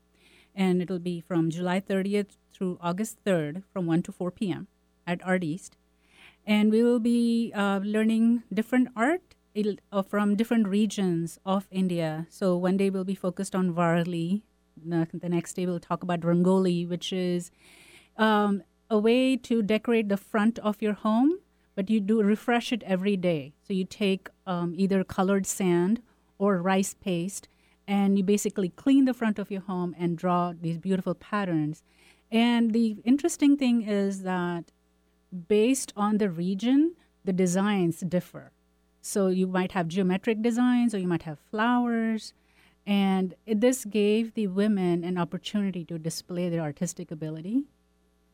and 0.55 0.81
it'll 0.81 0.99
be 0.99 1.19
from 1.19 1.49
July 1.49 1.81
30th 1.81 2.37
through 2.53 2.77
August 2.81 3.17
3rd 3.25 3.63
from 3.73 3.85
1 3.85 4.03
to 4.03 4.11
4 4.11 4.31
p.m. 4.31 4.67
at 5.05 5.19
Art 5.25 5.43
East. 5.43 5.75
And 6.47 6.71
we 6.71 6.83
will 6.83 6.99
be 6.99 7.51
uh, 7.53 7.81
learning 7.83 8.43
different 8.53 8.89
art 8.95 9.35
uh, 9.91 10.01
from 10.01 10.35
different 10.35 10.67
regions 10.67 11.39
of 11.45 11.67
India. 11.71 12.27
So 12.29 12.55
one 12.55 12.77
day 12.77 12.89
we'll 12.89 13.03
be 13.03 13.15
focused 13.15 13.55
on 13.55 13.73
Varli. 13.73 14.43
The 14.77 15.29
next 15.29 15.53
day 15.55 15.65
we'll 15.65 15.79
talk 15.79 16.03
about 16.03 16.21
Rangoli, 16.21 16.87
which 16.87 17.11
is 17.11 17.51
um, 18.17 18.63
a 18.89 18.97
way 18.97 19.35
to 19.37 19.61
decorate 19.61 20.09
the 20.09 20.17
front 20.17 20.59
of 20.59 20.81
your 20.81 20.93
home, 20.93 21.39
but 21.75 21.89
you 21.89 21.99
do 21.99 22.21
refresh 22.21 22.71
it 22.71 22.83
every 22.83 23.17
day. 23.17 23.53
So 23.67 23.73
you 23.73 23.83
take 23.83 24.29
um, 24.45 24.73
either 24.77 25.03
colored 25.03 25.45
sand 25.45 26.01
or 26.37 26.61
rice 26.61 26.93
paste, 26.93 27.47
and 27.87 28.17
you 28.17 28.23
basically 28.23 28.69
clean 28.69 29.05
the 29.05 29.13
front 29.13 29.39
of 29.39 29.51
your 29.51 29.61
home 29.61 29.95
and 29.97 30.17
draw 30.17 30.53
these 30.59 30.77
beautiful 30.77 31.13
patterns. 31.13 31.83
And 32.31 32.73
the 32.73 32.97
interesting 33.03 33.57
thing 33.57 33.83
is 33.83 34.23
that 34.23 34.71
based 35.47 35.93
on 35.95 36.17
the 36.17 36.29
region, 36.29 36.95
the 37.23 37.33
designs 37.33 37.99
differ. 37.99 38.51
So 39.01 39.27
you 39.27 39.47
might 39.47 39.73
have 39.73 39.87
geometric 39.87 40.41
designs, 40.41 40.95
or 40.95 40.97
you 40.97 41.07
might 41.07 41.23
have 41.23 41.39
flowers. 41.51 42.33
And 42.87 43.35
this 43.45 43.85
gave 43.85 44.33
the 44.33 44.47
women 44.47 45.03
an 45.03 45.17
opportunity 45.17 45.85
to 45.85 45.97
display 45.99 46.49
their 46.49 46.61
artistic 46.61 47.11
ability. 47.11 47.65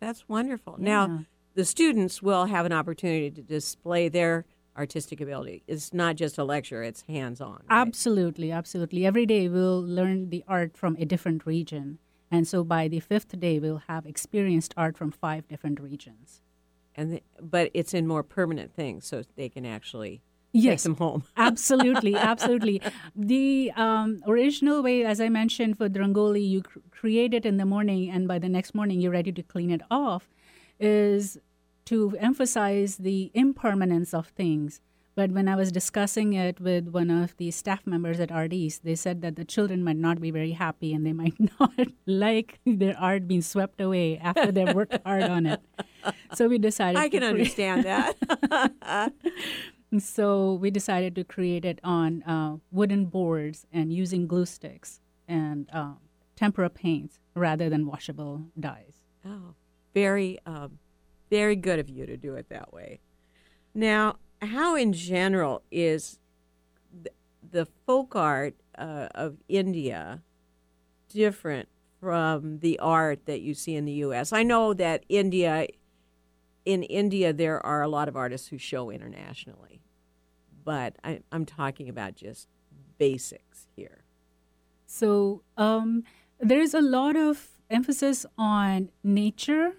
That's 0.02 0.28
wonderful. 0.28 0.76
Yeah. 0.80 0.86
Now, 0.86 1.26
the 1.54 1.64
students 1.64 2.22
will 2.22 2.46
have 2.46 2.66
an 2.66 2.74
opportunity 2.74 3.32
to 3.32 3.42
display 3.42 4.10
their 4.10 4.46
artistic 4.76 5.22
ability. 5.22 5.64
It's 5.68 5.94
not 5.94 6.16
just 6.16 6.38
a 6.38 6.44
lecture; 6.44 6.82
it's 6.84 7.04
hands-on. 7.04 7.52
right? 7.52 7.62
Absolutely, 7.70 8.52
absolutely. 8.52 9.06
Every 9.06 9.26
day 9.26 9.48
we'll 9.48 9.82
learn 9.82 10.30
the 10.30 10.44
art 10.48 10.76
from 10.76 10.96
a 11.00 11.06
different 11.06 11.46
region. 11.46 12.00
And 12.34 12.48
so 12.48 12.64
by 12.64 12.88
the 12.88 13.02
fifth 13.02 13.38
day, 13.40 13.60
we'll 13.60 13.84
have 13.88 14.06
experienced 14.06 14.74
art 14.78 14.98
from 14.98 15.12
five 15.12 15.48
different 15.48 15.80
regions. 15.80 16.42
and 16.96 17.12
the, 17.14 17.24
but 17.42 17.72
it's 17.74 17.94
in 17.94 18.06
more 18.08 18.24
permanent 18.24 18.74
things, 18.74 19.06
so 19.06 19.24
they 19.36 19.50
can 19.50 19.66
actually 19.66 20.22
Yes. 20.52 20.84
them 20.84 20.96
home. 20.96 21.24
absolutely, 21.38 22.16
absolutely. 22.16 22.82
The 23.16 23.72
um, 23.76 24.22
original 24.28 24.82
way, 24.84 25.06
as 25.06 25.22
I 25.22 25.30
mentioned, 25.30 25.78
for 25.78 25.90
Rangoli, 25.90 26.48
you 26.48 26.64
cr- 26.64 26.80
create 26.92 27.34
it 27.34 27.46
in 27.46 27.58
the 27.58 27.66
morning, 27.66 28.10
and 28.10 28.28
by 28.28 28.40
the 28.40 28.50
next 28.50 28.76
morning, 28.76 29.02
you're 29.02 29.12
ready 29.12 29.32
to 29.32 29.44
clean 29.44 29.72
it 29.72 29.82
off, 29.90 30.30
is 30.80 31.38
to 31.86 32.16
emphasize 32.20 32.98
the 32.98 33.32
impermanence 33.34 34.14
of 34.14 34.28
things. 34.28 34.82
But 35.14 35.32
when 35.32 35.48
I 35.48 35.56
was 35.56 35.72
discussing 35.72 36.34
it 36.34 36.60
with 36.62 36.88
one 36.88 37.10
of 37.10 37.36
the 37.36 37.52
staff 37.52 37.86
members 37.86 38.20
at 38.20 38.32
Art 38.32 38.54
East, 38.54 38.86
they 38.86 38.96
said 38.96 39.22
that 39.22 39.36
the 39.36 39.44
children 39.44 39.84
might 39.84 39.98
not 39.98 40.22
be 40.22 40.32
very 40.32 40.54
happy 40.54 40.94
and 40.94 41.06
they 41.06 41.12
might 41.24 41.36
not 41.60 41.88
like 42.06 42.60
their 42.66 42.98
art 42.98 43.28
being 43.28 43.42
swept 43.42 43.82
away 43.82 44.18
after 44.18 44.52
they've 44.52 44.74
worked 44.74 44.98
hard 45.06 45.24
on 45.24 45.46
it. 45.46 45.60
So 46.34 46.48
we 46.48 46.58
decided. 46.58 46.98
I 46.98 47.10
can 47.10 47.24
understand 47.24 47.84
that. 47.84 49.14
so 50.00 50.54
we 50.54 50.72
decided 50.72 51.16
to 51.16 51.24
create 51.24 51.66
it 51.66 51.80
on 51.84 52.24
uh, 52.24 52.58
wooden 52.72 53.06
boards 53.06 53.66
and 53.74 53.92
using 53.92 54.28
glue 54.28 54.46
sticks 54.46 55.02
and 55.28 55.70
um, 55.74 55.98
tempera 56.36 56.70
paints 56.70 57.20
rather 57.36 57.70
than 57.70 57.86
washable 57.86 58.44
dyes. 58.60 59.04
Oh, 59.26 59.56
very, 59.94 60.40
um, 60.46 60.80
very 61.30 61.56
good 61.56 61.80
of 61.80 61.90
you 61.90 62.06
to 62.06 62.18
do 62.18 62.36
it 62.36 62.50
that 62.50 62.74
way. 62.74 63.00
Now, 63.74 64.18
how 64.42 64.76
in 64.76 64.94
general 64.94 65.64
is 65.72 66.20
th- 66.94 67.16
the 67.52 67.68
folk 67.86 68.16
art 68.16 68.56
uh, 68.78 69.08
of 69.14 69.38
India 69.48 70.22
different 71.10 71.68
from 72.00 72.60
the 72.60 72.80
art 72.80 73.26
that 73.26 73.42
you 73.42 73.54
see 73.54 73.76
in 73.76 73.86
the 73.86 73.92
U.S.? 73.94 74.34
I 74.34 74.44
know 74.44 74.74
that 74.74 75.06
India, 75.10 75.68
in 76.66 76.84
India, 76.84 77.34
there 77.34 77.64
are 77.66 77.82
a 77.82 77.88
lot 77.88 78.08
of 78.08 78.16
artists 78.16 78.50
who 78.50 78.58
show 78.58 78.90
internationally, 78.90 79.82
but 80.64 80.96
I, 81.04 81.22
I'm 81.32 81.46
talking 81.46 81.90
about 81.90 82.16
just 82.16 82.48
basics 82.98 83.68
here. 83.76 84.04
So 84.86 85.44
um, 85.58 86.04
there's 86.40 86.74
a 86.74 86.82
lot 86.82 87.16
of 87.16 87.50
emphasis 87.70 88.26
on 88.38 88.90
nature, 89.04 89.74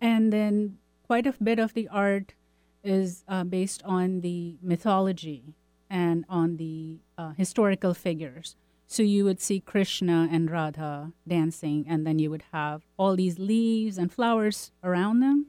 and 0.00 0.32
then 0.32 0.78
quite 1.06 1.26
a 1.26 1.34
bit 1.42 1.58
of 1.58 1.74
the 1.74 1.88
art 1.88 2.34
is 2.82 3.24
uh, 3.26 3.44
based 3.44 3.82
on 3.84 4.20
the 4.20 4.56
mythology 4.62 5.54
and 5.88 6.24
on 6.28 6.58
the 6.58 6.98
uh, 7.16 7.30
historical 7.30 7.94
figures. 7.94 8.56
So 8.86 9.02
you 9.02 9.24
would 9.24 9.40
see 9.40 9.60
Krishna 9.60 10.28
and 10.30 10.50
Radha 10.50 11.12
dancing, 11.26 11.86
and 11.88 12.06
then 12.06 12.18
you 12.18 12.30
would 12.30 12.44
have 12.52 12.82
all 12.98 13.16
these 13.16 13.38
leaves 13.38 13.96
and 13.96 14.12
flowers 14.12 14.72
around 14.82 15.20
them, 15.20 15.46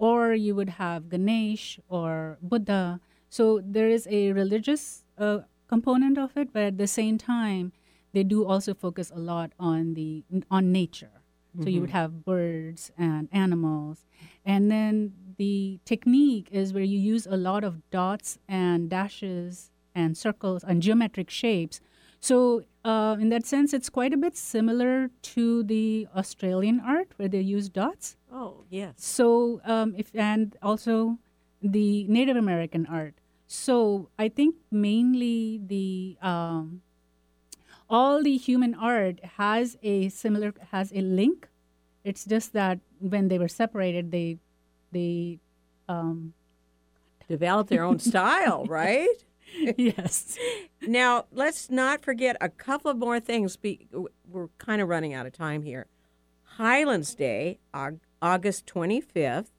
or 0.00 0.32
you 0.32 0.54
would 0.56 0.70
have 0.70 1.10
Ganesh 1.10 1.78
or 1.88 2.38
Buddha. 2.40 3.00
So 3.28 3.60
there 3.62 3.88
is 3.88 4.08
a 4.10 4.32
religious 4.32 5.04
uh, 5.18 5.40
component 5.68 6.16
of 6.18 6.36
it, 6.36 6.52
but 6.52 6.62
at 6.62 6.78
the 6.78 6.86
same 6.88 7.18
time, 7.18 7.72
they 8.12 8.24
do 8.24 8.44
also 8.46 8.74
focus 8.74 9.12
a 9.14 9.18
lot 9.20 9.52
on 9.60 9.94
the 9.94 10.24
on 10.50 10.72
nature. 10.72 11.12
So 11.62 11.68
you 11.68 11.80
would 11.80 11.90
have 11.90 12.24
birds 12.24 12.92
and 12.96 13.28
animals, 13.32 14.06
and 14.44 14.70
then 14.70 15.12
the 15.36 15.80
technique 15.84 16.48
is 16.52 16.72
where 16.72 16.84
you 16.84 16.98
use 16.98 17.26
a 17.26 17.36
lot 17.36 17.64
of 17.64 17.82
dots 17.90 18.38
and 18.48 18.88
dashes 18.88 19.70
and 19.94 20.16
circles 20.16 20.62
and 20.64 20.80
geometric 20.80 21.28
shapes. 21.28 21.80
So 22.20 22.62
uh, 22.84 23.16
in 23.20 23.28
that 23.28 23.46
sense, 23.46 23.72
it's 23.72 23.88
quite 23.90 24.12
a 24.12 24.16
bit 24.16 24.36
similar 24.36 25.10
to 25.34 25.62
the 25.64 26.08
Australian 26.16 26.80
art 26.80 27.08
where 27.16 27.28
they 27.28 27.40
use 27.40 27.68
dots. 27.68 28.16
Oh, 28.32 28.64
yes. 28.70 28.94
So 28.96 29.60
um, 29.64 29.94
if 29.96 30.10
and 30.14 30.56
also 30.62 31.18
the 31.62 32.06
Native 32.08 32.36
American 32.36 32.86
art. 32.86 33.14
So 33.46 34.08
I 34.18 34.28
think 34.28 34.54
mainly 34.70 35.60
the 35.66 36.16
um, 36.22 36.82
all 37.88 38.22
the 38.22 38.36
human 38.36 38.74
art 38.74 39.20
has 39.36 39.76
a 39.82 40.08
similar 40.08 40.54
has 40.70 40.92
a 40.94 41.00
link. 41.00 41.48
It's 42.04 42.24
just 42.24 42.52
that 42.54 42.78
when 42.98 43.28
they 43.28 43.38
were 43.38 43.48
separated, 43.48 44.10
they 44.10 44.38
they 44.92 45.40
um, 45.88 46.32
Develop 47.30 47.68
their 47.68 47.84
own 47.84 48.00
style, 48.00 48.64
right? 48.68 49.06
yes. 49.76 50.38
Now, 50.82 51.26
let's 51.32 51.70
not 51.70 52.02
forget 52.02 52.36
a 52.40 52.48
couple 52.48 52.90
of 52.90 52.96
more 52.96 53.20
things. 53.20 53.56
Be- 53.56 53.88
We're 54.28 54.48
kind 54.58 54.80
of 54.80 54.88
running 54.88 55.14
out 55.14 55.26
of 55.26 55.32
time 55.32 55.62
here. 55.62 55.86
Highlands 56.56 57.14
Day, 57.14 57.58
Aug- 57.74 58.00
August 58.20 58.66
25th, 58.66 59.50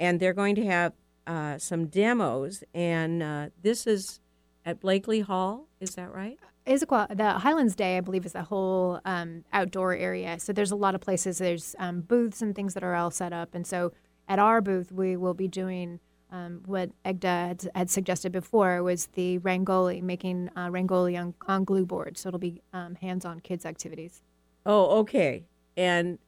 and 0.00 0.20
they're 0.20 0.32
going 0.32 0.54
to 0.56 0.64
have 0.66 0.92
uh, 1.26 1.58
some 1.58 1.86
demos, 1.86 2.62
and 2.74 3.22
uh, 3.22 3.48
this 3.62 3.86
is 3.86 4.20
at 4.66 4.80
Blakely 4.80 5.20
Hall. 5.20 5.68
Is 5.80 5.94
that 5.94 6.12
right? 6.12 6.38
Issaquah, 6.66 7.16
the 7.16 7.32
Highlands 7.32 7.74
Day, 7.76 7.98
I 7.98 8.00
believe, 8.00 8.24
is 8.24 8.32
the 8.32 8.42
whole 8.42 9.00
um, 9.04 9.44
outdoor 9.52 9.94
area. 9.94 10.38
So 10.40 10.52
there's 10.52 10.70
a 10.70 10.76
lot 10.76 10.94
of 10.94 11.00
places. 11.00 11.38
There's 11.38 11.76
um, 11.78 12.00
booths 12.00 12.40
and 12.40 12.54
things 12.54 12.74
that 12.74 12.82
are 12.82 12.94
all 12.94 13.10
set 13.10 13.32
up, 13.32 13.54
and 13.54 13.66
so 13.66 13.92
at 14.28 14.38
our 14.38 14.60
booth, 14.60 14.90
we 14.90 15.16
will 15.16 15.34
be 15.34 15.48
doing 15.48 16.00
um, 16.34 16.62
what 16.66 16.90
Ekta 17.04 17.48
had, 17.48 17.70
had, 17.76 17.90
suggested 17.90 18.32
before 18.32 18.82
was 18.82 19.06
the 19.14 19.38
Rangoli, 19.38 20.02
making 20.02 20.50
uh, 20.56 20.66
Rangoli 20.66 21.18
on, 21.18 21.32
on 21.46 21.62
glue 21.62 21.86
board. 21.86 22.18
So 22.18 22.28
it'll 22.28 22.40
be 22.40 22.60
um, 22.72 22.96
hands-on 22.96 23.38
kids 23.40 23.64
activities. 23.64 24.20
Oh, 24.66 24.98
okay. 24.98 25.44
And 25.76 26.18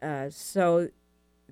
uh, 0.00 0.30
so, 0.30 0.88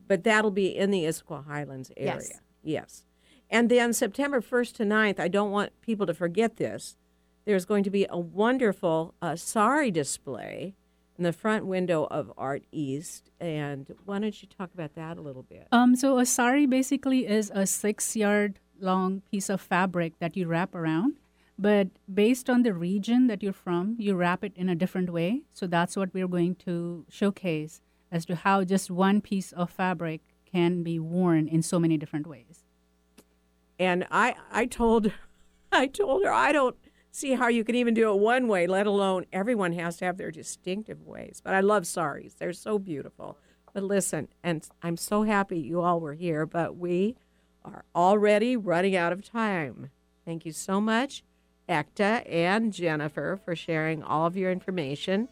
but 0.08 0.24
that'll 0.24 0.50
be 0.50 0.74
in 0.74 0.90
the 0.90 1.04
Issaquah 1.04 1.46
Highlands 1.46 1.92
area. 1.98 2.14
Yes. 2.14 2.40
Yes. 2.62 3.04
And 3.50 3.68
then 3.68 3.92
September 3.92 4.40
1st 4.40 4.76
to 4.76 4.84
9th, 4.84 5.20
I 5.20 5.28
don't 5.28 5.50
want 5.50 5.78
people 5.82 6.06
to 6.06 6.14
forget 6.14 6.56
this. 6.56 6.96
There's 7.44 7.66
going 7.66 7.84
to 7.84 7.90
be 7.90 8.06
a 8.08 8.18
wonderful 8.18 9.14
uh, 9.20 9.36
sari 9.36 9.90
display 9.90 10.74
in 11.18 11.24
the 11.24 11.32
front 11.32 11.66
window 11.66 12.06
of 12.10 12.32
Art 12.36 12.64
East. 12.72 13.30
And 13.40 13.94
why 14.04 14.18
don't 14.18 14.42
you 14.42 14.48
talk 14.48 14.70
about 14.74 14.94
that 14.94 15.16
a 15.16 15.20
little 15.20 15.42
bit? 15.42 15.68
Um, 15.72 15.96
so 15.96 16.18
a 16.18 16.26
sari 16.26 16.66
basically 16.66 17.26
is 17.26 17.50
a 17.54 17.66
six-yard 17.66 18.58
long 18.80 19.22
piece 19.30 19.48
of 19.48 19.60
fabric 19.60 20.18
that 20.18 20.36
you 20.36 20.46
wrap 20.46 20.74
around. 20.74 21.14
But 21.58 21.88
based 22.12 22.50
on 22.50 22.62
the 22.62 22.74
region 22.74 23.28
that 23.28 23.42
you're 23.42 23.52
from, 23.52 23.96
you 23.98 24.14
wrap 24.14 24.44
it 24.44 24.52
in 24.56 24.68
a 24.68 24.74
different 24.74 25.10
way. 25.10 25.42
So 25.54 25.66
that's 25.66 25.96
what 25.96 26.12
we're 26.12 26.28
going 26.28 26.56
to 26.66 27.06
showcase 27.08 27.80
as 28.12 28.26
to 28.26 28.36
how 28.36 28.64
just 28.64 28.90
one 28.90 29.20
piece 29.20 29.52
of 29.52 29.70
fabric 29.70 30.20
can 30.44 30.82
be 30.82 30.98
worn 30.98 31.48
in 31.48 31.62
so 31.62 31.78
many 31.78 31.96
different 31.96 32.26
ways. 32.26 32.64
And 33.78 34.06
I, 34.10 34.36
I 34.50 34.66
told, 34.66 35.12
I 35.72 35.86
told 35.86 36.24
her 36.24 36.32
I 36.32 36.52
don't 36.52 36.76
see 37.16 37.32
how 37.32 37.48
you 37.48 37.64
can 37.64 37.74
even 37.74 37.94
do 37.94 38.10
it 38.10 38.18
one 38.18 38.46
way, 38.46 38.66
let 38.66 38.86
alone 38.86 39.24
everyone 39.32 39.72
has 39.72 39.96
to 39.96 40.04
have 40.04 40.18
their 40.18 40.30
distinctive 40.30 41.02
ways. 41.02 41.40
But 41.42 41.54
I 41.54 41.60
love 41.60 41.86
saris; 41.86 42.34
they're 42.34 42.52
so 42.52 42.78
beautiful. 42.78 43.38
But 43.72 43.82
listen, 43.82 44.28
and 44.42 44.66
I'm 44.82 44.96
so 44.96 45.22
happy 45.22 45.58
you 45.58 45.80
all 45.80 46.00
were 46.00 46.14
here, 46.14 46.46
but 46.46 46.76
we 46.76 47.16
are 47.64 47.84
already 47.94 48.56
running 48.56 48.94
out 48.96 49.12
of 49.12 49.28
time. 49.28 49.90
Thank 50.24 50.44
you 50.44 50.52
so 50.52 50.80
much, 50.80 51.24
Ekta 51.68 52.22
and 52.30 52.72
Jennifer, 52.72 53.38
for 53.44 53.56
sharing 53.56 54.02
all 54.02 54.26
of 54.26 54.36
your 54.36 54.52
information 54.52 55.28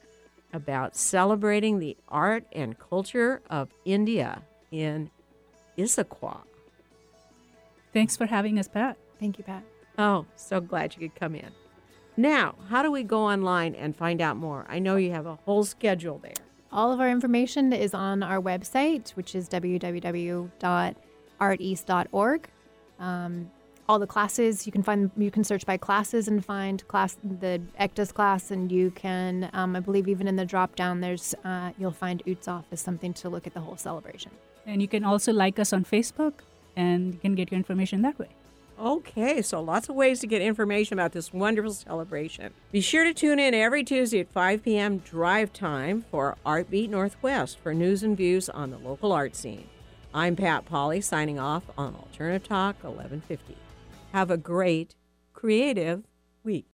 about 0.53 0.97
celebrating 0.97 1.79
the 1.81 1.97
art 2.09 2.45
and 2.53 2.79
culture 2.79 3.43
of 3.51 3.71
India 3.85 4.43
in 4.71 5.11
Issaquah. 5.77 6.43
Thanks 7.93 8.17
for 8.17 8.27
having 8.27 8.59
us, 8.59 8.69
Pat. 8.69 8.97
Thank 9.21 9.39
you, 9.39 9.45
Pat. 9.45 9.65
Oh, 9.99 10.27
so 10.37 10.61
glad 10.61 10.95
you 10.95 11.09
could 11.09 11.19
come 11.19 11.35
in. 11.35 11.51
Now, 12.17 12.55
how 12.69 12.83
do 12.83 12.93
we 12.93 13.03
go 13.03 13.25
online 13.25 13.75
and 13.75 13.97
find 13.97 14.21
out 14.21 14.37
more? 14.37 14.67
I 14.69 14.79
know 14.79 14.95
you 14.97 15.11
have 15.11 15.27
a 15.27 15.35
whole 15.45 15.65
schedule 15.65 16.19
there. 16.19 16.35
All 16.71 16.93
of 16.93 17.01
our 17.01 17.11
information 17.11 17.73
is 17.73 17.95
on 17.95 18.23
our 18.23 18.41
website, 18.41 19.11
which 19.11 19.35
is 19.35 19.49
www.arteast.org. 19.49 22.49
Um, 23.01 23.51
all 23.89 23.99
the 23.99 24.07
classes 24.07 24.67
you 24.67 24.73
can 24.73 24.83
find 24.83 25.11
you 25.17 25.31
can 25.31 25.45
search 25.45 25.67
by 25.67 25.77
classes 25.77 26.27
and 26.27 26.45
find 26.45 26.87
class 26.89 27.17
the 27.23 27.61
Ekta's 27.79 28.13
class 28.13 28.51
and 28.51 28.73
you 28.73 28.91
can 28.93 29.51
um, 29.53 29.77
I 29.77 29.81
believe 29.81 30.09
even 30.09 30.27
in 30.27 30.37
the 30.37 30.47
drop 30.47 30.75
down 30.75 31.01
there's 31.01 31.35
uh, 31.45 31.73
you'll 31.79 31.93
find 31.93 32.25
Utsav 32.25 32.65
as 32.73 32.81
something 32.81 33.13
to 33.15 33.29
look 33.29 33.47
at 33.47 33.53
the 33.53 33.61
whole 33.61 33.77
celebration. 33.77 34.31
And 34.67 34.81
you 34.81 34.89
can 34.89 35.05
also 35.05 35.33
like 35.33 35.59
us 35.59 35.73
on 35.73 35.85
Facebook 35.85 36.35
and 36.77 37.13
you 37.13 37.21
can 37.21 37.35
get 37.35 37.51
your 37.51 37.59
information 37.59 38.03
that 38.03 38.19
way. 38.19 38.29
Okay, 38.79 39.41
so 39.41 39.61
lots 39.61 39.89
of 39.89 39.95
ways 39.95 40.21
to 40.21 40.27
get 40.27 40.43
information 40.43 40.99
about 40.99 41.13
this 41.13 41.33
wonderful 41.33 41.73
celebration. 41.73 42.53
Be 42.73 42.81
sure 42.81 43.05
to 43.05 43.15
tune 43.15 43.39
in 43.39 43.55
every 43.55 43.85
Tuesday 43.85 44.21
at 44.21 44.33
5 44.33 44.65
p.m. 44.65 44.99
drive 44.99 45.53
time 45.53 46.05
for 46.11 46.37
Artbeat 46.45 46.89
Northwest 46.89 47.59
for 47.59 47.73
news 47.73 48.03
and 48.03 48.17
views 48.17 48.49
on 48.49 48.71
the 48.71 48.79
local 48.79 49.13
art 49.13 49.37
scene. 49.37 49.69
I'm 50.13 50.35
Pat 50.35 50.65
Polly 50.65 51.01
signing 51.01 51.39
off 51.39 51.65
on 51.79 51.95
Alternative 51.95 52.47
Talk 52.47 52.77
1150. 52.83 53.57
Have 54.13 54.31
a 54.31 54.37
great, 54.37 54.95
creative 55.33 56.03
week. 56.43 56.63